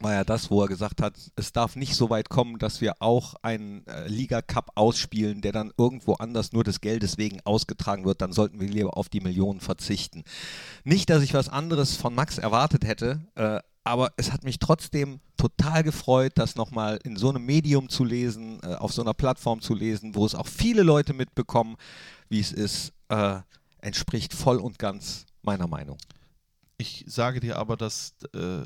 [0.00, 2.94] war ja das, wo er gesagt hat, es darf nicht so weit kommen, dass wir
[3.00, 8.22] auch einen äh, Liga-Cup ausspielen, der dann irgendwo anders nur des Geldes wegen ausgetragen wird,
[8.22, 10.24] dann sollten wir lieber auf die Millionen verzichten.
[10.84, 15.20] Nicht, dass ich was anderes von Max erwartet hätte, äh, aber es hat mich trotzdem
[15.36, 19.60] total gefreut, das nochmal in so einem Medium zu lesen, äh, auf so einer Plattform
[19.60, 21.76] zu lesen, wo es auch viele Leute mitbekommen,
[22.28, 23.40] wie es ist, äh,
[23.80, 25.98] entspricht voll und ganz meiner Meinung.
[26.80, 28.62] Ich sage dir aber, dass äh,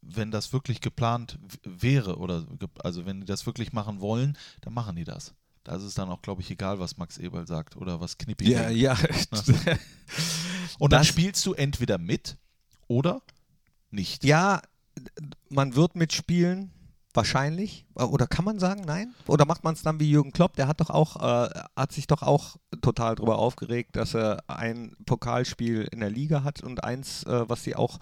[0.00, 2.46] wenn das wirklich geplant wäre oder
[2.82, 5.34] also wenn die das wirklich machen wollen, dann machen die das.
[5.64, 8.50] Da ist es dann auch, glaube ich, egal, was Max Eberl sagt oder was Knippi
[8.50, 8.76] Ja, denkt.
[8.80, 8.96] ja.
[10.78, 12.36] Und dann das- spielst du entweder mit
[12.86, 13.22] oder
[13.90, 14.24] nicht.
[14.24, 14.60] ja,
[15.48, 16.70] man wird mitspielen,
[17.14, 17.86] wahrscheinlich.
[17.94, 19.14] Oder kann man sagen, nein?
[19.26, 20.56] Oder macht man es dann wie Jürgen Klopp?
[20.56, 24.96] Der hat doch auch, äh, hat sich doch auch total darüber aufgeregt, dass er ein
[25.06, 27.98] Pokalspiel in der Liga hat und eins, äh, was sie auch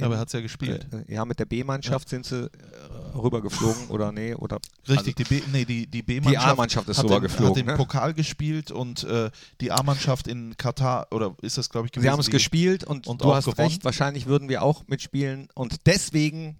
[0.00, 0.86] Aber er hat es ja gespielt.
[0.92, 5.42] Äh, ja, mit der B-Mannschaft sind sie äh, rübergeflogen oder nee, oder Richtig, die B,
[5.52, 7.76] nee, die, die B-Mannschaft Die A-Mannschaft ist hat, den, rübergeflogen, hat den ne?
[7.76, 12.06] Pokal gespielt und äh, die A-Mannschaft in Katar, oder ist das, glaube ich, gewesen?
[12.06, 13.68] Sie haben es gespielt und, und du hast gewonnen.
[13.68, 16.58] recht, wahrscheinlich würden wir auch mitspielen und deswegen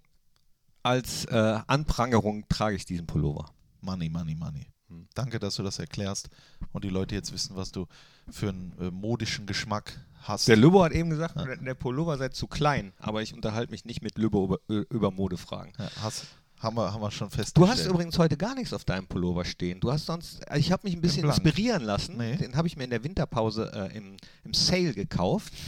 [0.82, 3.50] als äh, Anprangerung trage ich diesen Pullover.
[3.80, 4.66] Money, money, money.
[4.88, 5.06] Hm.
[5.14, 6.28] Danke, dass du das erklärst
[6.72, 7.86] und die Leute jetzt wissen, was du
[8.30, 10.48] für einen äh, modischen Geschmack hast.
[10.48, 13.84] Der Lübbo hat eben gesagt, der- der Pullover sei zu klein, aber ich unterhalte mich
[13.84, 14.58] nicht mit Lübbo über,
[14.90, 15.72] über Modefragen.
[15.78, 16.26] ja, hast,
[16.60, 17.70] haben, wir, haben wir schon Du festgestellt.
[17.70, 19.80] hast übrigens heute gar nichts auf deinem Pullover stehen.
[19.80, 22.16] Du hast sonst, ich habe mich ein bisschen inspirieren lassen.
[22.16, 22.36] Nee.
[22.36, 25.52] Den habe ich mir in der Winterpause äh, im, im Sale gekauft.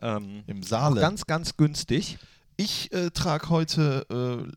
[0.00, 1.00] Ähm, Im Saale.
[1.00, 2.18] ganz, ganz günstig.
[2.60, 4.04] Ich äh, trage heute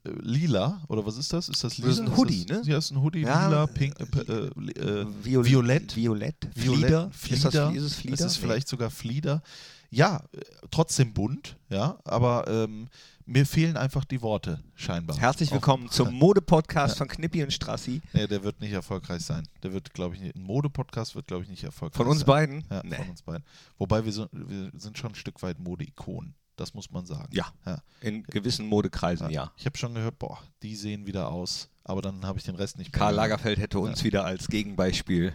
[0.03, 1.49] äh, lila, oder was ist das?
[1.49, 1.89] Ist das lila?
[1.89, 2.71] Das ist ein Hoodie, das, ne?
[2.71, 5.95] Ja, ist ein Hoodie, Ja, lila, pink, äh, p- äh, li- äh, Viol- violett.
[5.95, 6.35] Violett.
[6.55, 7.11] Violett, Flieder.
[7.11, 7.35] Flieder.
[7.35, 8.13] Ist, das, ist es Flieder?
[8.15, 8.41] Es ist Nee.
[8.47, 9.43] vielleicht sogar Flieder.
[9.91, 10.39] Ja, äh,
[10.71, 12.87] trotzdem bunt, ja, aber ähm,
[13.27, 15.17] mir fehlen einfach die Worte, scheinbar.
[15.19, 18.01] Herzlich Auf- willkommen zum Mode-Podcast von Knippi und Strassi.
[18.13, 19.47] Nee, der wird nicht erfolgreich sein.
[19.61, 22.25] Der wird, glaube ich, nicht, ein Mode-Podcast wird, glaube ich, nicht erfolgreich Von uns sein.
[22.25, 22.63] beiden?
[22.71, 22.95] Ja, Nee.
[22.95, 23.43] von uns beiden.
[23.77, 26.33] Wobei wir, so, wir sind schon ein Stück weit Mode-Ikonen.
[26.62, 27.30] Das muss man sagen.
[27.34, 27.47] Ja.
[27.65, 27.80] ja.
[28.02, 29.52] In gewissen Modekreisen, ja.
[29.58, 31.69] Ich habe schon gehört, boah, die sehen wieder aus.
[31.84, 33.15] Aber dann habe ich den Rest nicht mehr Karl.
[33.15, 35.34] Lagerfeld hätte uns wieder als Gegenbeispiel.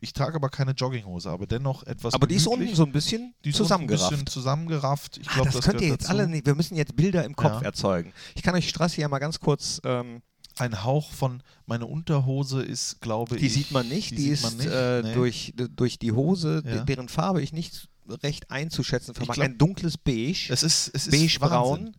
[0.00, 3.34] Ich trage aber keine Jogginghose, aber dennoch etwas Aber die ist unten so ein bisschen
[3.44, 4.10] Die ist unten ein zusammengerafft.
[4.10, 5.16] bisschen zusammengerafft.
[5.18, 6.12] Ich Ah, glaube, das, das, könnt ihr jetzt dazu.
[6.12, 6.46] alle nicht.
[6.46, 7.62] Wir müssen jetzt Bilder im Kopf Ja.
[7.62, 8.12] erzeugen.
[8.36, 9.80] Ich kann euch Strassi ja mal ganz kurz.
[9.84, 10.22] Ähm,
[10.58, 13.54] Ein Hauch von, meine Unterhose ist, glaube die ich.
[13.54, 14.10] sieht man nicht.
[14.12, 15.14] Die, sieht ist nicht, Äh, nee.
[15.14, 16.84] durch, durch die Hose, Ja.
[16.84, 19.34] deren Farbe ich nicht recht einzuschätzen vermag.
[19.34, 20.48] glaub- ein dunkles Beige.
[20.50, 21.94] Es ist, es ist Beigebraun.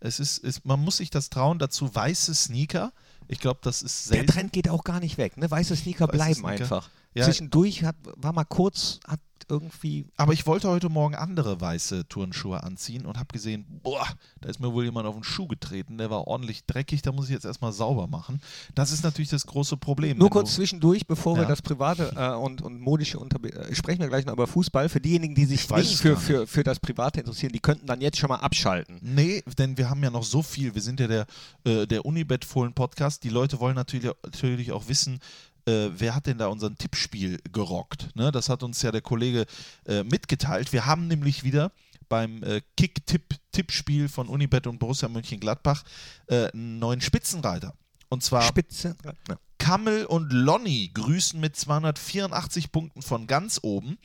[0.00, 2.92] Es ist, ist, man muss sich das trauen, dazu weiße Sneaker.
[3.26, 4.32] Ich glaube, das ist Der selten.
[4.32, 5.36] Trend geht auch gar nicht weg.
[5.36, 5.50] Ne?
[5.50, 6.50] Weiße Sneaker Weiße bleiben Sneaker.
[6.62, 6.90] einfach.
[7.14, 7.24] Ja.
[7.24, 10.06] Zwischendurch hat, war mal kurz, hat irgendwie.
[10.16, 14.06] Aber ich wollte heute Morgen andere weiße Turnschuhe anziehen und habe gesehen, boah,
[14.40, 17.26] da ist mir wohl jemand auf den Schuh getreten, der war ordentlich dreckig, da muss
[17.26, 18.40] ich jetzt erstmal sauber machen.
[18.74, 20.18] Das ist natürlich das große Problem.
[20.18, 21.48] Nur kurz du- zwischendurch, bevor wir Ja.
[21.48, 23.42] das Private äh, und, und Modische unter.
[23.44, 24.88] Äh, sprechen wir gleich noch über Fußball.
[24.88, 28.00] Für diejenigen, die sich nicht für, gar für, für das Private interessieren, die könnten dann
[28.00, 28.98] jetzt schon mal abschalten.
[29.02, 30.74] Nee, denn wir haben ja noch so viel.
[30.74, 31.26] Wir sind ja der,
[31.64, 33.22] äh, der Unibet-Fohlen-Podcast.
[33.24, 35.20] Die Leute wollen natürlich, natürlich auch wissen,
[35.68, 38.14] äh, wer hat denn da unseren Tippspiel gerockt?
[38.16, 38.32] Ne?
[38.32, 39.46] Das hat uns ja der Kollege
[39.86, 40.72] äh, mitgeteilt.
[40.72, 41.72] Wir haben nämlich wieder
[42.08, 45.84] beim äh, Kick-Tipp-Tippspiel von Unibet und Borussia Mönchengladbach
[46.28, 47.74] äh, einen neuen Spitzenreiter.
[48.08, 48.96] Und zwar Spitze.
[49.04, 49.38] Ja.
[49.58, 53.98] Kammel und Lonny grüßen mit 284 Punkten von ganz oben.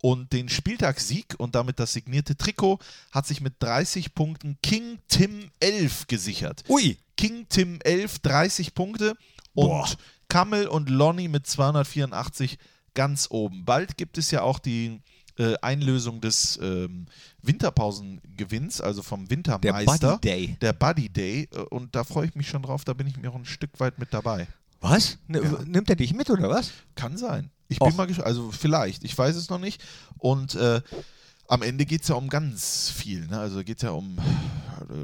[0.00, 2.78] Und den Spieltagssieg und damit das signierte Trikot
[3.10, 6.62] hat sich mit 30 Punkten King Tim 11 gesichert.
[6.68, 6.98] Ui!
[7.16, 9.16] King Tim 11, 30 Punkte
[9.58, 9.88] und Boah.
[10.28, 12.58] Kammel und Lonny mit 284
[12.94, 13.64] ganz oben.
[13.64, 15.00] Bald gibt es ja auch die
[15.38, 17.06] äh, Einlösung des ähm,
[17.42, 20.18] Winterpausengewinns, also vom Der Wintermeister.
[20.18, 20.56] Buddy Day.
[20.60, 21.48] Der Buddy Day.
[21.54, 23.78] äh, Und da freue ich mich schon drauf, da bin ich mir auch ein Stück
[23.80, 24.46] weit mit dabei.
[24.80, 25.18] Was?
[25.28, 25.58] N Ja.
[25.64, 26.70] Nimmt er dich mit oder was?
[26.94, 27.50] Kann sein.
[27.68, 27.88] Ich Och.
[27.88, 28.26] bin mal gespannt.
[28.28, 29.82] Also vielleicht, ich weiß es noch nicht.
[30.18, 30.80] Und äh,
[31.48, 33.26] am Ende geht es ja um ganz viel.
[33.26, 33.38] Ne?
[33.38, 34.18] Also geht es ja um,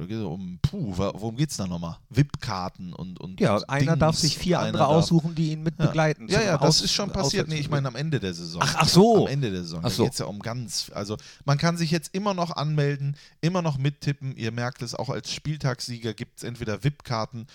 [0.09, 1.97] äh, um, puh, worum geht es da nochmal?
[2.11, 3.99] VIP-Karten und, und Ja, einer Dings.
[4.01, 5.87] darf sich vier andere darf- aussuchen, die ihn mit Ja.
[5.87, 6.29] begleiten.
[6.29, 7.49] Ja, ja, das ist schon passiert.
[7.49, 8.61] Nee, ich meine am Ende der Saison.
[8.63, 9.27] Ach, ach so.
[9.27, 9.81] Am Ende der Saison.
[9.81, 10.05] Ach Da so.
[10.05, 10.91] geht es ja um ganz.
[10.95, 14.37] Also man kann sich jetzt immer noch anmelden, immer noch mittippen.
[14.37, 17.47] Ihr merkt es, auch als Spieltagssieger gibt es entweder VIP-Karten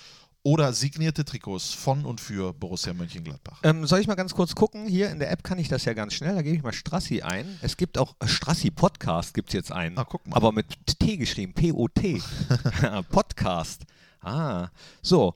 [0.44, 3.60] oder signierte Trikots von und für Borussia Mönchengladbach.
[3.64, 4.88] Ähm, soll ich mal ganz kurz gucken?
[4.88, 6.36] Hier in der App kann ich das ja ganz schnell.
[6.36, 7.60] Da gebe ich mal Strassi ein.
[7.62, 9.98] Es gibt auch äh, Strassi Podcast, gibt es jetzt einen.
[9.98, 10.36] Ah, guck mal.
[10.36, 10.68] Aber mit
[11.00, 11.54] T geschrieben.
[11.54, 12.22] P-O-T.
[13.10, 13.84] Podcast.
[14.22, 14.70] Ah.
[15.02, 15.36] So.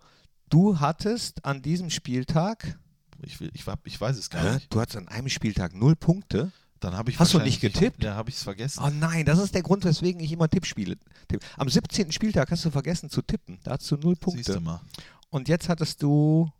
[0.49, 2.77] Du hattest an diesem Spieltag,
[3.23, 4.71] Ich, will, ich, ich weiß es gar nicht.
[4.71, 6.51] du hattest an einem Spieltag null Punkte.
[6.83, 8.03] Dann habe ich Hast du nicht getippt?
[8.03, 8.81] Ja, habe ich es vergessen.
[8.83, 11.45] Oh nein, das ist der Grund, weswegen ich immer Tippspiele tippe.
[11.57, 12.11] Am 17.
[12.11, 13.59] Spieltag hast du vergessen zu tippen.
[13.63, 14.59] Da hast du null Siehst du Punkte.
[14.59, 14.81] mal.
[15.29, 16.51] Und jetzt hattest du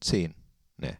[0.00, 0.34] 10.
[0.78, 0.96] Nee.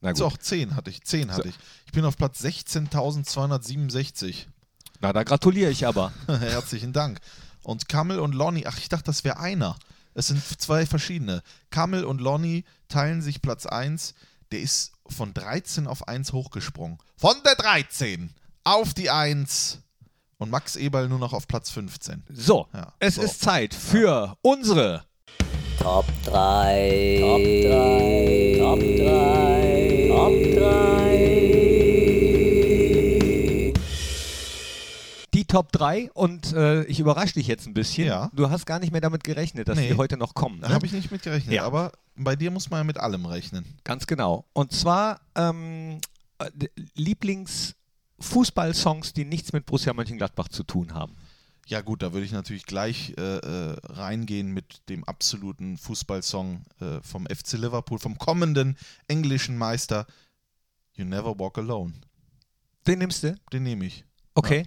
[0.00, 0.20] Na gut.
[0.20, 1.02] Doch, 10 hatte ich.
[1.02, 1.48] 10 hatte So.
[1.48, 1.54] ich.
[1.86, 4.46] Ich bin auf Platz 16.267.
[5.00, 6.12] Na, da gratuliere ich aber.
[6.26, 7.20] Herzlichen Dank.
[7.62, 9.76] Und Kammel und Lonny, ach, ich dachte, das wäre einer.
[10.14, 11.42] Es sind zwei verschiedene.
[11.70, 14.14] Kammel und Lonny teilen sich Platz 1.
[14.52, 16.98] Der ist von 13 auf 1 hochgesprungen.
[17.16, 18.30] Von der 13
[18.64, 19.78] auf die 1.
[20.38, 22.22] Und Max Eberl nur noch auf Platz 15.
[22.32, 23.22] So, Ja, es so.
[23.22, 25.04] ist Zeit für unsere
[25.78, 27.18] Top 3.
[27.20, 28.56] Top 3.
[28.58, 30.06] Top 3.
[30.08, 31.39] Top 3.
[35.50, 38.06] Top 3 und äh, ich überrasche dich jetzt ein bisschen.
[38.06, 38.30] Ja.
[38.32, 39.88] Du hast gar nicht mehr damit gerechnet, dass Nee.
[39.88, 40.60] die heute noch kommen.
[40.60, 40.74] Da Ne?
[40.74, 41.52] habe ich nicht mit gerechnet.
[41.54, 41.64] Ja.
[41.64, 43.64] Aber bei dir muss man ja mit allem rechnen.
[43.84, 44.44] Ganz genau.
[44.52, 45.98] Und zwar ähm,
[46.38, 46.50] äh,
[46.94, 51.16] Lieblings-Fußballsongs, die nichts mit Borussia Mönchengladbach zu tun haben.
[51.66, 57.00] Ja gut, da würde ich natürlich gleich äh, äh, reingehen mit dem absoluten Fußballsong äh,
[57.02, 58.76] vom FC Liverpool, vom kommenden
[59.08, 60.06] englischen Meister
[60.94, 61.92] You Never Walk Alone.
[62.86, 63.36] Den nimmst du?
[63.52, 64.04] Den nehme ich.
[64.34, 64.66] Okay.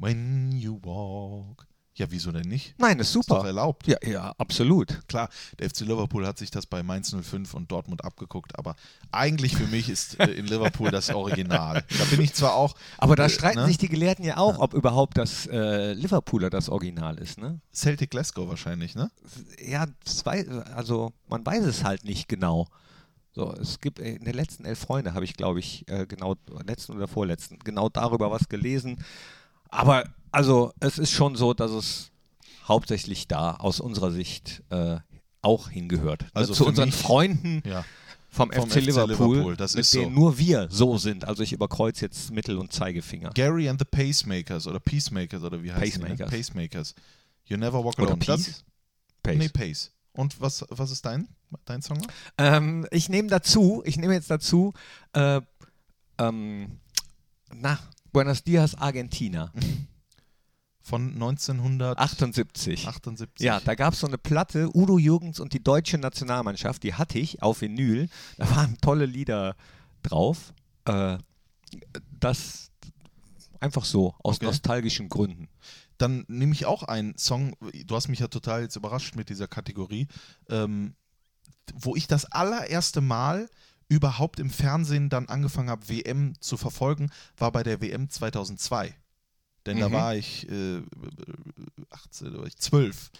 [0.00, 1.66] When you walk.
[1.94, 2.74] Ja, wieso denn nicht?
[2.78, 3.46] Nein, ist Ist doch super.
[3.48, 3.86] erlaubt.
[3.86, 5.06] Ja, ja, absolut.
[5.08, 8.74] Klar, der FC Liverpool hat sich das bei Mainz 05 und Dortmund abgeguckt, aber
[9.12, 11.84] eigentlich für mich ist äh, in Liverpool das Original.
[11.98, 13.66] Da bin ich zwar auch Aber da Äh, streiten ne?
[13.66, 17.60] sich die Gelehrten ja auch, ob überhaupt das äh, Liverpooler das Original ist, ne?
[17.74, 19.10] Celtic Glasgow wahrscheinlich, ne?
[19.62, 19.86] Ja,
[20.24, 22.66] weiß, also man weiß es halt nicht genau.
[23.32, 26.36] So, es gibt äh, in den letzten elf Freunde habe ich, glaube ich, äh, genau
[26.64, 29.04] letzten oder vorletzten genau darüber was gelesen.
[29.70, 32.10] Aber also es ist schon so, dass es
[32.66, 34.98] hauptsächlich da aus unserer Sicht äh,
[35.42, 36.26] auch hingehört.
[36.34, 37.84] Also zu für unseren mich- Freunden Ja.
[38.28, 40.20] vom, vom FC, FC Liverpool, Liverpool, das mit ist denen so.
[40.20, 41.24] nur wir so sind.
[41.24, 43.30] Also ich überkreuze jetzt Mittel- und Zeigefinger.
[43.30, 46.16] Gary and the Pacemakers oder Peacemakers oder wie heißt Pacemakers.
[46.16, 46.22] die?
[46.36, 46.42] Ne?
[46.42, 46.94] Pacemakers.
[47.46, 48.18] You Never Walk Oder Alone.
[48.18, 48.46] Peace?
[48.46, 48.64] Das,
[49.22, 49.38] Pace.
[49.38, 49.90] nee, Pace.
[50.12, 51.28] Und was, was ist dein,
[51.64, 51.98] dein Song?
[52.38, 54.72] Ähm, ich nehme dazu, ich nehme jetzt dazu,
[55.12, 55.40] äh,
[56.18, 56.78] ähm,
[57.52, 57.78] na,
[58.12, 59.52] Buenos Dias, Argentina,
[60.82, 62.88] Von 1978.
[62.88, 63.44] 78.
[63.44, 67.18] Ja, da gab es so eine Platte, Udo Jürgens und die deutsche Nationalmannschaft, die hatte
[67.18, 68.08] ich auf Vinyl.
[68.38, 69.54] Da waren tolle Lieder
[70.02, 70.52] drauf.
[70.86, 71.18] Äh,
[72.18, 72.70] das
[73.60, 74.46] einfach so, aus Okay.
[74.46, 75.48] nostalgischen Gründen.
[75.98, 79.46] Dann nehme ich auch einen Song, du hast mich ja total jetzt überrascht mit dieser
[79.48, 80.08] Kategorie,
[80.48, 80.94] ähm,
[81.74, 83.48] wo ich das allererste Mal
[83.90, 88.94] überhaupt im Fernsehen dann angefangen habe, WM zu verfolgen, war bei der WM 2002.
[89.66, 89.92] Denn da Mhm.
[89.92, 90.80] war ich äh,
[91.90, 93.10] 18, oder 12.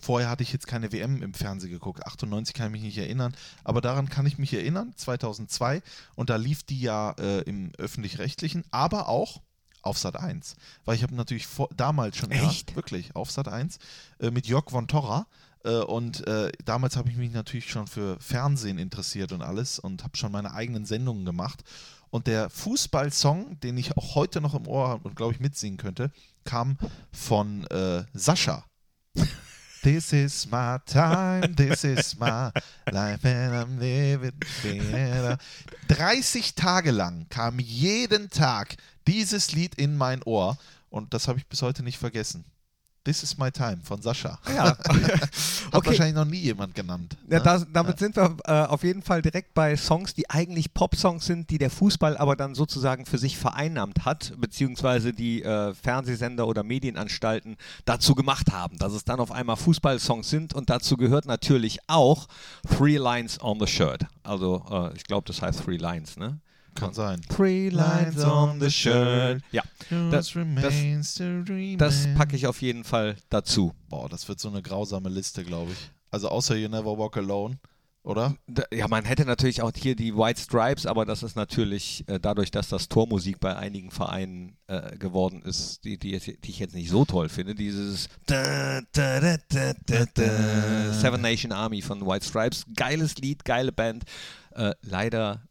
[0.00, 2.04] Vorher hatte ich jetzt keine WM im Fernsehen geguckt.
[2.06, 5.82] 98 kann ich mich nicht erinnern, aber daran kann ich mich erinnern, 2002.
[6.16, 9.40] Und da lief die ja äh, im öffentlich-rechtlichen, aber auch
[9.82, 10.56] auf Sat 1.
[10.84, 12.70] Weil ich habe natürlich vor, damals schon, Echt?
[12.70, 13.78] Ja, wirklich, auf Sat 1
[14.18, 15.26] äh, mit Jörg von Torra.
[15.66, 20.04] Äh, und äh, damals habe ich mich natürlich schon für Fernsehen interessiert und alles und
[20.04, 21.62] habe schon meine eigenen Sendungen gemacht.
[22.08, 25.76] Und der Fußballsong, den ich auch heute noch im Ohr habe und glaube ich mitsingen
[25.76, 26.12] könnte,
[26.44, 26.78] kam
[27.12, 28.64] von äh, Sascha.
[29.82, 32.50] This is my time, this is my
[32.90, 34.32] life and I'm living
[34.90, 35.38] better.
[35.86, 38.76] 30 Tage lang kam jeden Tag
[39.06, 40.58] dieses Lied in mein Ohr
[40.90, 42.44] und das habe ich bis heute nicht vergessen.
[43.06, 44.36] This is my time von Sascha.
[44.48, 44.64] Ja.
[44.78, 44.78] Hat
[45.72, 45.86] Okay.
[45.90, 47.16] wahrscheinlich noch nie jemand genannt.
[47.30, 47.44] Ja, ne?
[47.44, 51.50] da, damit sind wir äh, auf jeden Fall direkt bei Songs, die eigentlich Pop-Songs sind,
[51.50, 56.64] die der Fußball aber dann sozusagen für sich vereinnahmt hat, beziehungsweise die äh, Fernsehsender oder
[56.64, 61.78] Medienanstalten dazu gemacht haben, dass es dann auf einmal Fußballsongs sind und dazu gehört natürlich
[61.86, 62.26] auch
[62.76, 64.02] Three Lines on the Shirt.
[64.24, 66.40] Also äh, ich glaube, das heißt Three Lines, ne?
[66.76, 67.20] Kann sein.
[67.28, 69.42] Three Lines on the shirt.
[69.50, 69.62] Ja,
[70.10, 71.02] das, remain.
[71.78, 73.72] das packe ich auf jeden Fall dazu.
[73.88, 75.90] Boah, das wird so eine grausame Liste, glaube ich.
[76.10, 77.58] Also außer You Never Walk Alone,
[78.04, 78.36] oder?
[78.72, 82.50] Ja, man hätte natürlich auch hier die White Stripes, aber das ist natürlich äh, dadurch,
[82.52, 86.74] dass das Tormusik bei einigen Vereinen äh, geworden ist, die, die, jetzt- die ich jetzt
[86.74, 87.54] nicht so toll finde.
[87.56, 92.64] Dieses da, da, da, Seven Nation Army von White Stripes.
[92.76, 94.04] Geiles Lied, geile Band.
[94.54, 95.42] Äh, leider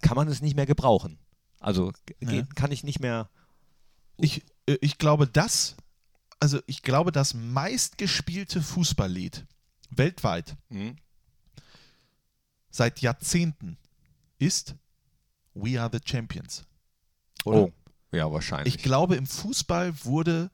[0.00, 1.18] kann man es nicht mehr gebrauchen.
[1.60, 2.42] Also Ja.
[2.54, 3.30] kann ich nicht mehr.
[4.18, 5.76] Ich, äh, ich glaube, das,
[6.40, 9.46] also ich glaube, das meistgespielte Fußballlied
[9.90, 10.96] weltweit Hm?
[12.70, 13.78] seit Jahrzehnten
[14.38, 14.74] ist
[15.54, 16.64] We Are the Champions.
[17.44, 17.58] Oder?
[17.64, 17.72] Oh,
[18.12, 18.74] ja, wahrscheinlich.
[18.74, 20.50] Ich glaube, im Fußball wurde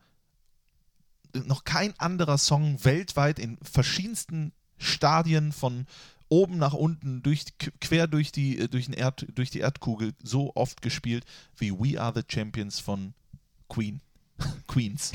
[1.33, 5.87] noch kein anderer Song weltweit in verschiedensten Stadien von
[6.31, 7.45] oben nach unten durch,
[7.81, 12.01] quer durch die, äh, durch, den Erd, durch die Erdkugel so oft gespielt wie We
[12.01, 13.13] Are the Champions von
[13.69, 14.01] Queen.
[14.67, 15.13] Queens.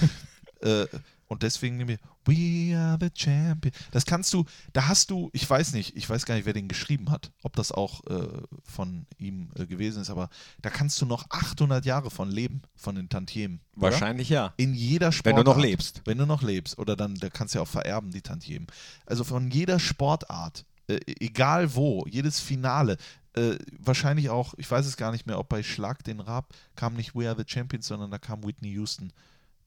[0.60, 0.86] äh,
[1.28, 3.76] und deswegen nehmen wir We Are the Champions.
[3.90, 6.68] Das kannst du, da hast du, ich weiß nicht, ich weiß gar nicht, wer den
[6.68, 8.26] geschrieben hat, ob das auch äh,
[8.64, 10.30] von ihm äh, gewesen ist, aber
[10.62, 13.60] da kannst du noch 800 Jahre von leben, von den Tantiemen.
[13.76, 13.92] oder?
[13.92, 14.52] wahrscheinlich ja.
[14.56, 15.46] In jeder Wenn Sportart.
[15.46, 16.02] du noch lebst.
[16.04, 16.78] Wenn du noch lebst.
[16.78, 18.66] Oder dann, da kannst du ja auch vererben, die Tantiemen.
[19.06, 22.96] Also von jeder Sportart, äh, egal wo, jedes Finale,
[23.34, 26.94] äh, wahrscheinlich auch, ich weiß es gar nicht mehr, ob bei Schlag den Rab kam
[26.94, 29.12] nicht We Are the Champions, sondern da kam Whitney Houston.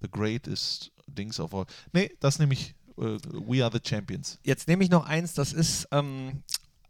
[0.02, 1.66] The Greatest Dings All.
[1.94, 4.40] Nee, das nehme ich äh, We Are the Champions.
[4.44, 6.44] Jetzt nehme ich noch eins, das ist, ähm,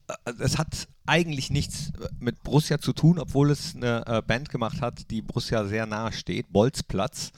[0.07, 4.81] äh, es hat eigentlich nichts mit Borussia zu tun, obwohl es eine äh, Band gemacht
[4.81, 7.31] hat, die Borussia sehr nahe steht, Bolzplatz.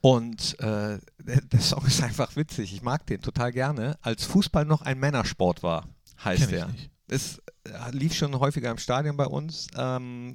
[0.00, 3.96] Und äh, der, Song ist einfach witzig, ich mag den total gerne.
[4.02, 5.86] Als Fußball noch ein Männersport war,
[6.24, 6.68] heißt Kenn ich der.
[6.68, 6.90] nicht.
[7.08, 9.68] Es äh, lief schon häufiger im Stadion bei uns.
[9.76, 10.32] Ähm,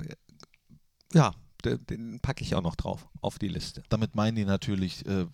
[1.13, 3.83] ja, den, packe ich auch noch drauf, auf die Liste.
[3.89, 5.25] Damit meinen die natürlich, äh,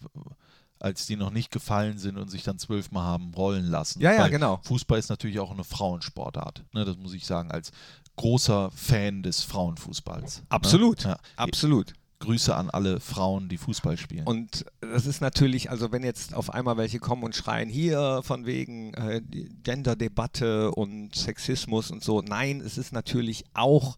[0.80, 4.00] als die noch nicht gefallen sind und sich dann zwölfmal haben rollen lassen.
[4.02, 4.60] Ja, ja, Weil genau.
[4.64, 6.64] Fußball ist natürlich auch eine Frauensportart.
[6.74, 7.72] Ne, das muss ich sagen, als
[8.16, 10.44] großer Fan des Frauenfußballs.
[10.50, 11.12] Absolut, Ne?
[11.12, 11.18] Ja.
[11.38, 11.94] absolut.
[12.20, 14.26] Grüße an alle Frauen, die Fußball spielen.
[14.26, 18.46] Und das ist natürlich, also wenn jetzt auf einmal welche kommen und schreien, hier von
[18.46, 19.22] wegen äh,
[19.64, 23.98] Gender-Debatte und Sexismus und so, nein, es ist natürlich auch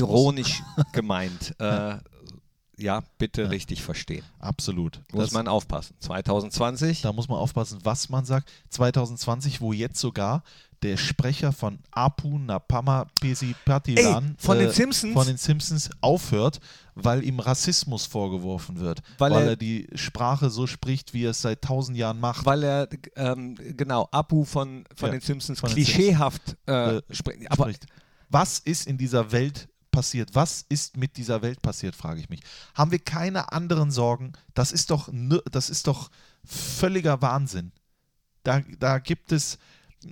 [0.00, 1.54] ironisch gemeint.
[1.58, 1.96] Äh,
[2.76, 4.24] ja, bitte richtig verstehen.
[4.38, 5.00] Absolut.
[5.12, 5.94] Muss Das- man aufpassen.
[6.00, 8.50] 2020, Da muss man aufpassen, was man sagt.
[8.70, 10.42] 2020, wo jetzt sogar
[10.82, 15.12] der Sprecher von Apu Napama Pesipatilan Ey, von den Simpsons?
[15.12, 16.58] von den Simpsons aufhört,
[17.04, 19.00] weil ihm Rassismus vorgeworfen wird.
[19.18, 22.44] Weil Weil, er- er, die Sprache so spricht, wie er es seit tausend Jahren macht.
[22.46, 27.86] weil er, ähm, genau, Apu von, von Ja, den Simpsons von klischeehaft äh, Äh, spricht.
[28.28, 30.30] Was ist in dieser Welt passiert?
[30.34, 32.40] Was ist mit dieser Welt passiert, frage ich mich.
[32.74, 34.32] Haben wir keine anderen Sorgen?
[34.54, 35.08] Das ist doch,
[35.50, 36.10] das ist doch
[36.44, 37.72] völliger Wahnsinn.
[38.44, 39.58] Da, da gibt es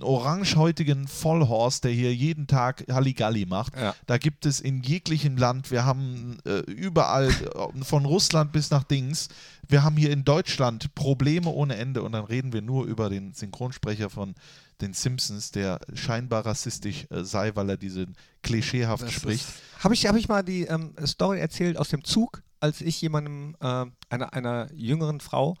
[0.01, 3.75] orangehäutigen Vollhorst, der hier jeden Tag Halligalli macht.
[3.75, 3.95] Ja.
[4.05, 8.83] Da gibt es in jeglichem Land, wir haben äh, überall, äh, von Russland bis nach
[8.83, 9.29] Dings,
[9.67, 13.33] wir haben hier in Deutschland Probleme ohne Ende und dann reden wir nur über den
[13.33, 14.35] Synchronsprecher von
[14.81, 19.45] den Simpsons, der scheinbar rassistisch äh, sei, weil er diesen klischeehaft Das spricht.
[19.79, 23.55] Habe ich, hab ich mal die ähm, Story erzählt aus dem Zug, als ich jemandem,
[23.59, 25.55] äh, einer, einer jüngeren Frau,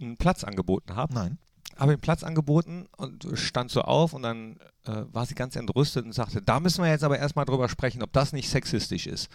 [0.00, 1.14] einen Platz angeboten habe.
[1.14, 1.38] Nein.
[1.76, 6.04] Habe ihm Platz angeboten und stand so auf und dann äh, war sie ganz entrüstet
[6.04, 9.28] und sagte, da müssen wir jetzt aber erstmal drüber sprechen, ob das nicht sexistisch ist.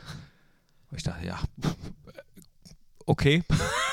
[0.90, 1.40] Und ich dachte, ja,
[3.06, 3.44] okay.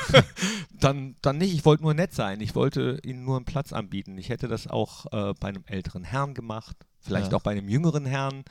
[0.73, 1.53] dann, dann nicht.
[1.55, 2.41] Ich wollte nur nett sein.
[2.41, 4.17] Ich wollte ihnen nur einen Platz anbieten.
[4.17, 7.39] Ich hätte das auch äh, bei einem älteren Herrn gemacht, vielleicht Ja.
[7.39, 8.45] auch bei einem jüngeren Herrn.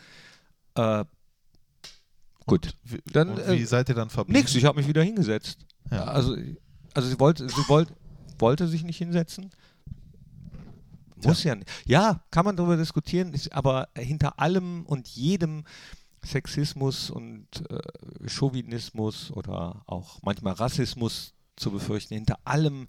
[0.75, 1.05] Äh,
[2.45, 2.75] gut.
[2.83, 4.39] Wie, Dann, und äh, wie seid ihr dann verblieben?
[4.39, 5.57] Nix, ich habe mich wieder hingesetzt.
[5.89, 6.03] Ja.
[6.05, 6.35] Also,
[6.93, 7.93] also sie wollte, sie wollte,
[8.37, 9.49] wollte sich nicht hinsetzen.
[11.23, 11.69] Muss ja nicht.
[11.85, 15.63] Ja, kann man darüber diskutieren, ist, aber hinter allem und jedem
[16.23, 22.87] Sexismus und äh, Chauvinismus oder auch manchmal Rassismus zu befürchten, hinter allem,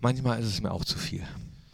[0.00, 1.26] manchmal ist es mir auch zu viel.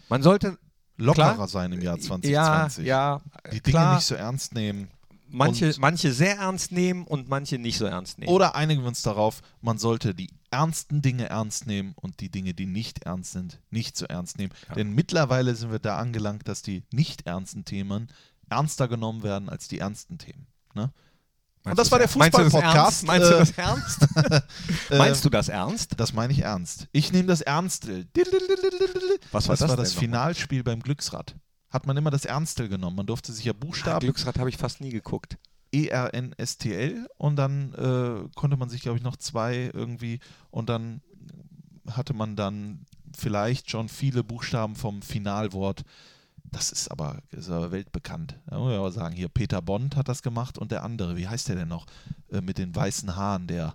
[0.08, 0.58] Man sollte
[0.96, 2.86] Lockerer klar, sein im Jahr ja, 2020.
[2.86, 3.20] ja,
[3.52, 4.88] Die Dinge klar, nicht so ernst nehmen.
[5.28, 8.32] manche, manche sehr ernst nehmen und manche nicht so ernst nehmen.
[8.32, 12.54] Oder einigen wir uns darauf, man sollte die ernsten Dinge ernst nehmen und die Dinge,
[12.54, 14.54] die nicht ernst sind, nicht so ernst nehmen.
[14.74, 18.08] Denn mittlerweile sind wir da angelangt, dass die nicht ernsten Themen
[18.48, 20.46] ernster genommen werden als die ernsten Themen.
[20.74, 20.90] Ne?
[21.64, 23.06] Meinst das war der meinst du das Fußball-Podcast, ernst?
[23.06, 24.08] Meinst du äh, das ernst?
[24.90, 25.98] Äh, Meinst du das ernst?
[25.98, 26.86] Das meine ich ernst.
[26.92, 27.88] Ich nehme das ernst.
[29.32, 29.92] Was war das das war das?
[29.92, 31.34] Finalspiel beim Glücksrad.
[31.70, 32.96] Hat man immer das Ernstel genommen.
[32.96, 35.36] Man durfte sich ja Ah, Buchstaben Glücksrad habe ich fast nie geguckt.
[35.72, 41.00] E-R-N-S-T-L und dann äh, konnte man sich, glaube ich, noch zwei irgendwie und dann
[41.90, 42.86] hatte man dann
[43.16, 45.84] vielleicht schon viele Buchstaben vom Finalwort.
[46.52, 48.38] Das ist aber, ist aber weltbekannt.
[48.46, 51.28] Da muss ich aber sagen, hier Peter Bond hat das gemacht und der andere, wie
[51.28, 51.86] heißt der denn noch?
[52.30, 53.74] Äh, mit den weißen Haaren, der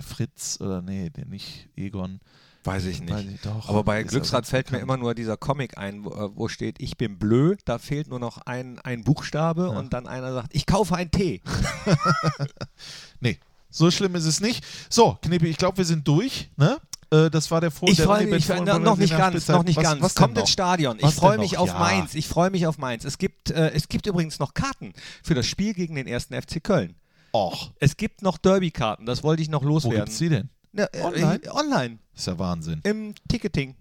[0.00, 2.20] Fritz oder nee, der nicht Egon.
[2.64, 3.68] Weiß ich Weiß ich doch.
[3.68, 6.96] Aber bei Glücksrad fällt mir immer nur dieser Comic ein, wo, äh, wo steht, ich
[6.96, 9.78] bin blöd, da fehlt nur noch ein, ein Buchstabe Ja.
[9.78, 11.40] und dann einer sagt, ich kaufe einen Tee.
[13.20, 13.38] Nee,
[13.70, 14.64] so schlimm ist es nicht.
[14.90, 16.50] So, Knippi, ich glaube, wir sind durch.
[16.56, 16.78] Ne?
[17.10, 19.56] Äh, das war der Vor Ich freue mich, noch, noch nicht ganz, Spielzeit.
[19.56, 20.02] noch nicht was, ganz.
[20.02, 20.50] Was Kommt ins?
[20.50, 20.98] Stadion.
[21.00, 21.78] Was Ich freue mich auf Ja.
[21.78, 22.14] Mainz.
[22.14, 23.04] Ich freue mich auf Mainz.
[23.04, 24.92] Es gibt, äh, es gibt übrigens noch Karten
[25.22, 26.96] für das Spiel gegen den ersten FC Köln.
[27.34, 30.00] Och, Es gibt noch Derby-Karten, das wollte ich noch wo loswerden.
[30.04, 30.50] gibt's die denn?
[30.72, 31.40] Ja, äh, Online?
[31.42, 31.98] äh, Online.
[32.14, 32.80] Ist ja Wahnsinn.
[32.84, 33.76] Im Ticketing.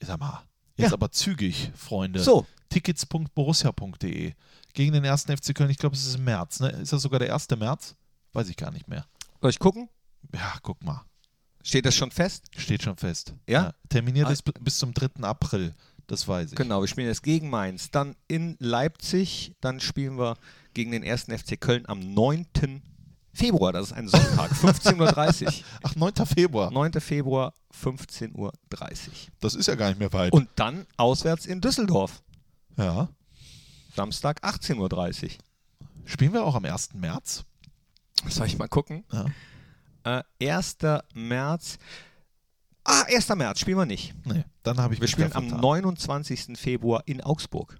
[0.00, 0.42] Sag mal,
[0.76, 0.94] jetzt Ja.
[0.94, 2.20] aber zügig, Freunde.
[2.20, 4.34] So, Tickets.borussia.de
[4.72, 5.70] gegen den ersten FC Köln.
[5.70, 6.60] Ich glaube, es ist im März.
[6.60, 6.68] Ne?
[6.70, 7.48] Ist das sogar der 1.
[7.56, 7.94] März?
[8.32, 9.06] Weiß ich gar nicht mehr.
[9.40, 9.88] soll ich gucken?
[10.34, 11.04] Ja, guck mal.
[11.62, 12.46] Steht das schon fest?
[12.56, 13.34] Steht schon fest.
[13.48, 13.72] Ja?
[13.88, 14.32] terminiert Ah.
[14.32, 15.22] ist bis zum 3.
[15.22, 15.74] April.
[16.06, 16.56] Das weiß ich.
[16.56, 17.90] Genau, wir spielen jetzt gegen Mainz.
[17.90, 19.54] Dann in Leipzig.
[19.60, 20.36] Dann spielen wir
[20.74, 22.82] gegen den ersten FC Köln am 9.
[23.34, 23.72] Februar.
[23.72, 25.52] Das ist ein Sonntag, 15.30 Uhr.
[25.82, 26.12] Ach, 9.
[26.26, 26.70] Februar.
[26.70, 26.92] 9.
[27.00, 28.52] Februar, 15.30 Uhr.
[29.40, 30.32] Das ist ja gar nicht mehr weit.
[30.32, 32.22] Und dann auswärts in Düsseldorf.
[32.78, 33.08] ja.
[33.96, 35.30] Samstag, 18.30 Uhr.
[36.04, 36.94] Spielen wir auch am 1.
[36.94, 37.44] März?
[38.28, 39.04] Soll ich mal gucken?
[40.04, 40.22] Ja.
[40.40, 40.78] Äh, 1.
[41.14, 41.78] März.
[42.82, 43.28] Ah, 1.
[43.36, 44.12] März spielen wir nicht.
[44.26, 45.60] Nee, dann habe ich Wir spielen am vertan.
[45.60, 46.58] 29.
[46.58, 47.78] Februar in Augsburg.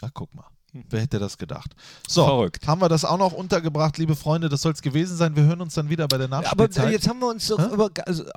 [0.00, 0.46] Ja, guck mal.
[0.90, 1.74] Wer hätte das gedacht?
[2.08, 2.66] So, Verrückt.
[2.66, 4.48] haben wir das auch noch untergebracht, liebe Freunde.
[4.48, 5.36] Das soll es gewesen sein.
[5.36, 6.88] Wir hören uns dann wieder bei der Aber Nachspielzeit.
[6.88, 7.72] äh, jetzt haben wir uns so, Hä?
[7.74, 7.90] über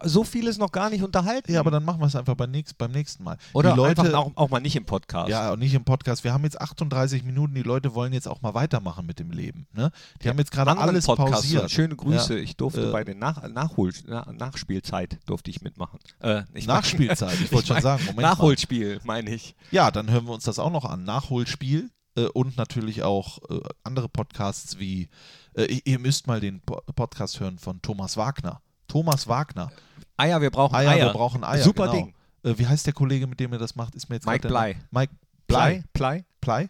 [0.03, 1.51] so vieles noch gar nicht unterhalten.
[1.51, 3.37] ja, aber dann machen wir es einfach beim nächsten, beim nächsten Mal.
[3.53, 5.29] Oder die Leute, einfach auch, auch mal nicht im Podcast.
[5.29, 6.23] Ja, und nicht im Podcast.
[6.23, 7.55] Wir haben jetzt 38 Minuten.
[7.55, 9.67] Die Leute wollen jetzt auch mal weitermachen mit dem Leben.
[9.73, 9.91] Ne?
[10.23, 11.71] Die haben jetzt gerade alles Podcast pausiert.
[11.71, 12.35] Schöne Grüße.
[12.35, 12.39] Ja.
[12.43, 15.99] Ich durfte Äh, bei der Nach Nachhol Na Nachspielzeit durfte ich mitmachen.
[16.19, 18.03] Äh, ich Nachspielzeit, ich wollte schon sagen.
[18.05, 18.21] Moment.
[18.21, 19.55] Nachholspiel, meine ich.
[19.71, 21.03] Ja, dann hören wir uns das auch noch an.
[21.03, 21.89] Nachholspiel
[22.23, 25.09] äh, und natürlich auch äh, andere Podcasts wie,
[25.53, 28.61] äh, ihr- müsst mal den Po- Podcast hören von Thomas Wagner.
[28.87, 29.71] Thomas Wagner.
[30.17, 31.05] Eier, wir brauchen Eier, Eier.
[31.07, 31.63] wir brauchen Eier.
[31.63, 31.93] Super genau.
[32.05, 32.13] Ding.
[32.43, 33.95] Äh, wie heißt der Kollege, mit dem er das macht?
[33.95, 34.75] Ist mir jetzt Mike Blei.
[34.91, 35.13] Mike
[35.47, 35.83] Blei?
[35.93, 36.25] Blei.
[36.41, 36.67] Blei?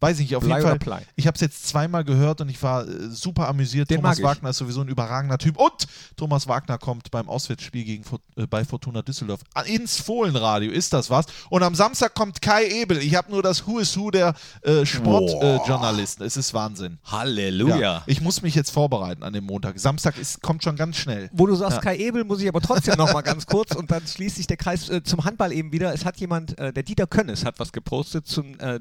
[0.00, 0.78] Weiß ich nicht, auf Blei jeden Fall.
[0.78, 1.02] Blei?
[1.14, 3.90] Ich habe es jetzt zweimal gehört und ich war äh, super amüsiert.
[3.90, 4.22] Den Thomas.
[4.22, 5.58] Wagner ist sowieso ein überragender Typ.
[5.58, 5.86] Und
[6.16, 8.04] Thomas Wagner kommt beim Auswärtsspiel gegen,
[8.36, 10.70] äh, bei Fortuna Düsseldorf ins Fohlenradio.
[10.72, 11.26] Ist das was?
[11.50, 12.98] Und am Samstag kommt Kai Ebel.
[12.98, 16.24] Ich habe nur das Who is Who der äh, Sportjournalisten.
[16.24, 16.98] es ist Wahnsinn.
[17.04, 17.76] Halleluja.
[17.76, 19.78] Ja, ich muss mich jetzt vorbereiten an dem Montag.
[19.78, 21.28] Samstag ist, kommt schon ganz schnell.
[21.32, 21.82] Wo du sagst Ja.
[21.82, 24.56] Kai Ebel, muss ich aber trotzdem noch mal ganz kurz und dann schließt sich der
[24.56, 25.92] Kreis äh, zum Handball eben wieder.
[25.92, 28.80] Es hat jemand, äh, der Dieter Könnes hat was gepostet zum äh,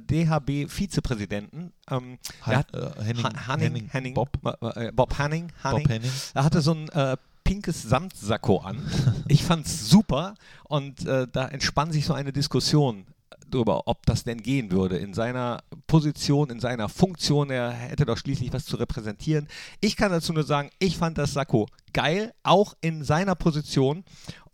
[1.17, 1.73] DHB-Vizepräsidenten.
[1.89, 4.29] Ähm, hat, äh, Henning, Ha- Hanning, Henning, Hanning, Bob,
[4.75, 5.83] äh, Bob Hanning, Hanning.
[5.83, 6.11] Bob Henning.
[6.33, 8.77] Er hatte so ein äh, pinkes Samtsacko an.
[9.27, 10.33] Ich fand's super
[10.67, 13.05] und äh, da entspann sich so eine Diskussion
[13.51, 14.97] darüber, ob das denn gehen würde.
[14.97, 19.47] In seiner Position, in seiner Funktion, er hätte doch schließlich was zu repräsentieren.
[19.81, 24.03] Ich kann dazu nur sagen, ich fand das Sakko geil, auch in seiner Position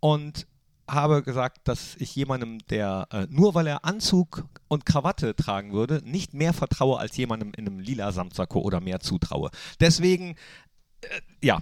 [0.00, 0.46] und
[0.88, 6.00] habe gesagt, dass ich jemandem, der äh, nur weil er Anzug und Krawatte tragen würde,
[6.04, 9.50] nicht mehr vertraue als jemandem in einem lila Samtsacko oder mehr zutraue.
[9.80, 10.36] Deswegen,
[11.02, 11.08] äh,
[11.42, 11.60] ja,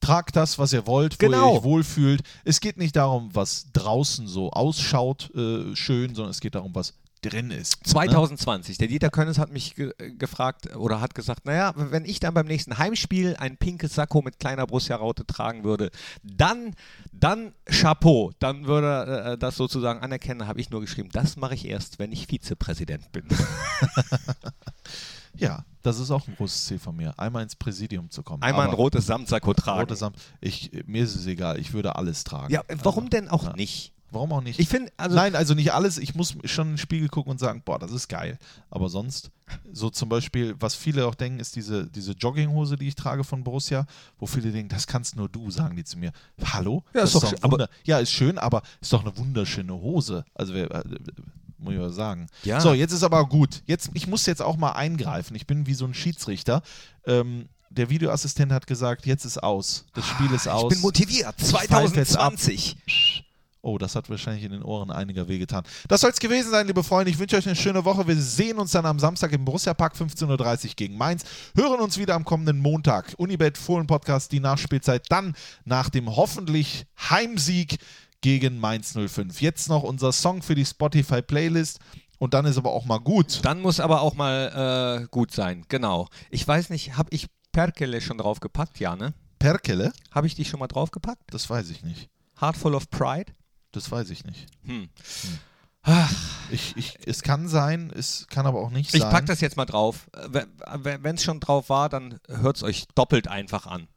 [0.00, 1.52] Tragt das, was ihr wollt, wo Genau.
[1.52, 2.22] ihr euch wohlfühlt.
[2.44, 6.94] Es geht nicht darum, was draußen so ausschaut, äh, schön, sondern es geht darum, was
[7.22, 7.84] drin ist.
[7.86, 7.92] Ne?
[7.92, 8.78] 2020.
[8.78, 12.46] Der Dieter Könnes hat mich ge gefragt oder hat gesagt, naja, wenn ich dann beim
[12.46, 15.90] nächsten Heimspiel ein pinkes Sakko mit kleiner Borussia-Raute tragen würde,
[16.22, 16.74] dann,
[17.12, 21.54] dann Chapeau, dann würde er äh, das sozusagen anerkennen, habe ich nur geschrieben, das mache
[21.54, 23.24] ich erst, wenn ich Vizepräsident bin.
[25.36, 28.42] Ja, das ist auch ein großes Ziel von mir, einmal ins Präsidium zu kommen.
[28.42, 29.80] Einmal ein rotes Samtsakko tragen.
[29.80, 30.16] rotes Samt.
[30.40, 32.52] Ich, mir ist es egal, ich würde alles tragen.
[32.52, 33.52] ja, warum Also, denn auch ja.
[33.54, 33.92] nicht?
[34.12, 34.58] Warum auch nicht?
[34.58, 35.96] Ich finde, also Nein, also nicht alles.
[35.98, 38.38] Ich muss schon in den Spiegel gucken und sagen, boah, das ist geil.
[38.70, 39.30] Aber sonst,
[39.72, 43.44] so zum Beispiel, was viele auch denken, ist diese, diese Jogginghose, die ich trage von
[43.44, 43.86] Borussia,
[44.18, 46.12] wo viele denken, das kannst nur du, sagen die zu mir.
[46.44, 46.82] Hallo?
[46.92, 49.72] Ja, Das ist doch schön, aber- Wunder- ja, ist schön, aber ist doch eine wunderschöne
[49.74, 50.24] Hose.
[50.34, 50.82] Also, wer, äh,
[51.58, 52.26] muss ich mal sagen.
[52.42, 52.60] Ja.
[52.60, 53.62] So, jetzt ist aber gut.
[53.66, 55.36] Jetzt, ich muss jetzt auch mal eingreifen.
[55.36, 56.62] Ich bin wie so ein Schiedsrichter.
[57.06, 59.84] Ähm, der Videoassistent hat gesagt, jetzt ist aus.
[59.94, 60.62] Das Spiel ist aus.
[60.64, 61.34] Ah, ich bin motiviert.
[61.38, 62.32] Ich pfeife jetzt ab.
[62.36, 62.76] 2020.
[63.62, 65.64] Oh, das hat wahrscheinlich in den Ohren einiger wehgetan.
[65.86, 67.10] Das soll es gewesen sein, liebe Freunde.
[67.10, 68.06] Ich wünsche euch eine schöne Woche.
[68.06, 71.24] Wir sehen uns dann am Samstag im Borussia Park 15.30 Uhr gegen Mainz.
[71.54, 73.14] Hören uns wieder am kommenden Montag.
[73.18, 75.04] Unibet Fohlen Podcast, die Nachspielzeit.
[75.10, 75.34] Dann
[75.66, 77.78] nach dem hoffentlich Heimsieg
[78.22, 79.42] gegen Mainz 05.
[79.42, 81.80] Jetzt noch unser Song für die Spotify Playlist.
[82.18, 83.40] Und dann ist aber auch mal gut.
[83.42, 86.08] Dann muss aber auch mal äh, gut sein, genau.
[86.30, 88.78] Ich weiß nicht, habe ich Perkele schon draufgepackt?
[88.78, 89.12] Ja, ne?
[89.38, 89.92] Perkele?
[90.10, 91.22] Habe ich die schon mal draufgepackt?
[91.28, 92.08] Das weiß ich nicht.
[92.38, 93.32] Heartful of Pride?
[93.72, 94.46] Das weiß ich nicht.
[94.64, 94.88] Hm.
[96.50, 99.10] Ich, ich, es kann sein, es kann aber auch nicht Ich sein.
[99.10, 100.10] pack das jetzt mal drauf.
[100.12, 103.88] Wenn es schon drauf war, dann hört es euch doppelt einfach an.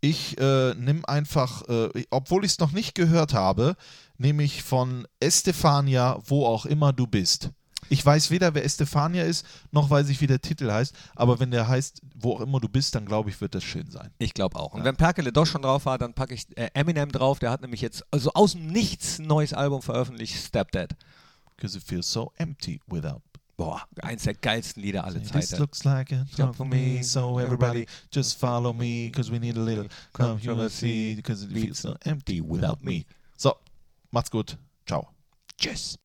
[0.00, 3.76] Ich äh, nehme einfach, äh, obwohl ich es noch nicht gehört habe,
[4.18, 7.50] nehme ich von Estefania, wo auch immer du bist.
[7.88, 10.94] Ich weiß weder, wer Estefania ist, noch weiß ich, wie der Titel heißt.
[11.14, 13.90] Aber wenn der heißt, wo auch immer du bist, dann glaube ich, wird das schön
[13.90, 14.10] sein.
[14.18, 14.74] Ich glaube auch.
[14.74, 17.38] Und wenn Perkele doch schon drauf war, dann packe ich äh, Eminem drauf.
[17.38, 20.88] Der hat nämlich jetzt also aus dem Nichts ein neues Album veröffentlicht, Step Dead.
[21.56, 23.22] Because it feels so empty without.
[23.56, 25.62] Boah, eins der geilsten Lieder aller This Zeiten.
[25.62, 29.60] looks like a job for me, so everybody just follow me, because we need a
[29.62, 33.06] little controversy, because it feels so empty without me.
[33.38, 33.54] So,
[34.10, 34.58] macht's gut.
[34.86, 35.08] Ciao.
[35.58, 35.96] Tschüss.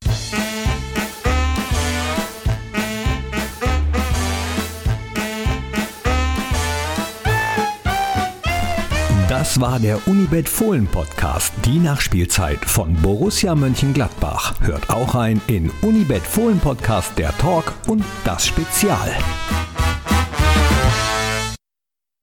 [9.42, 14.54] Das war der Unibet Fohlen Podcast, die Nachspielzeit von Borussia Mönchengladbach.
[14.60, 19.10] Hört auch ein in Unibet Fohlen Podcast der Talk und das Spezial.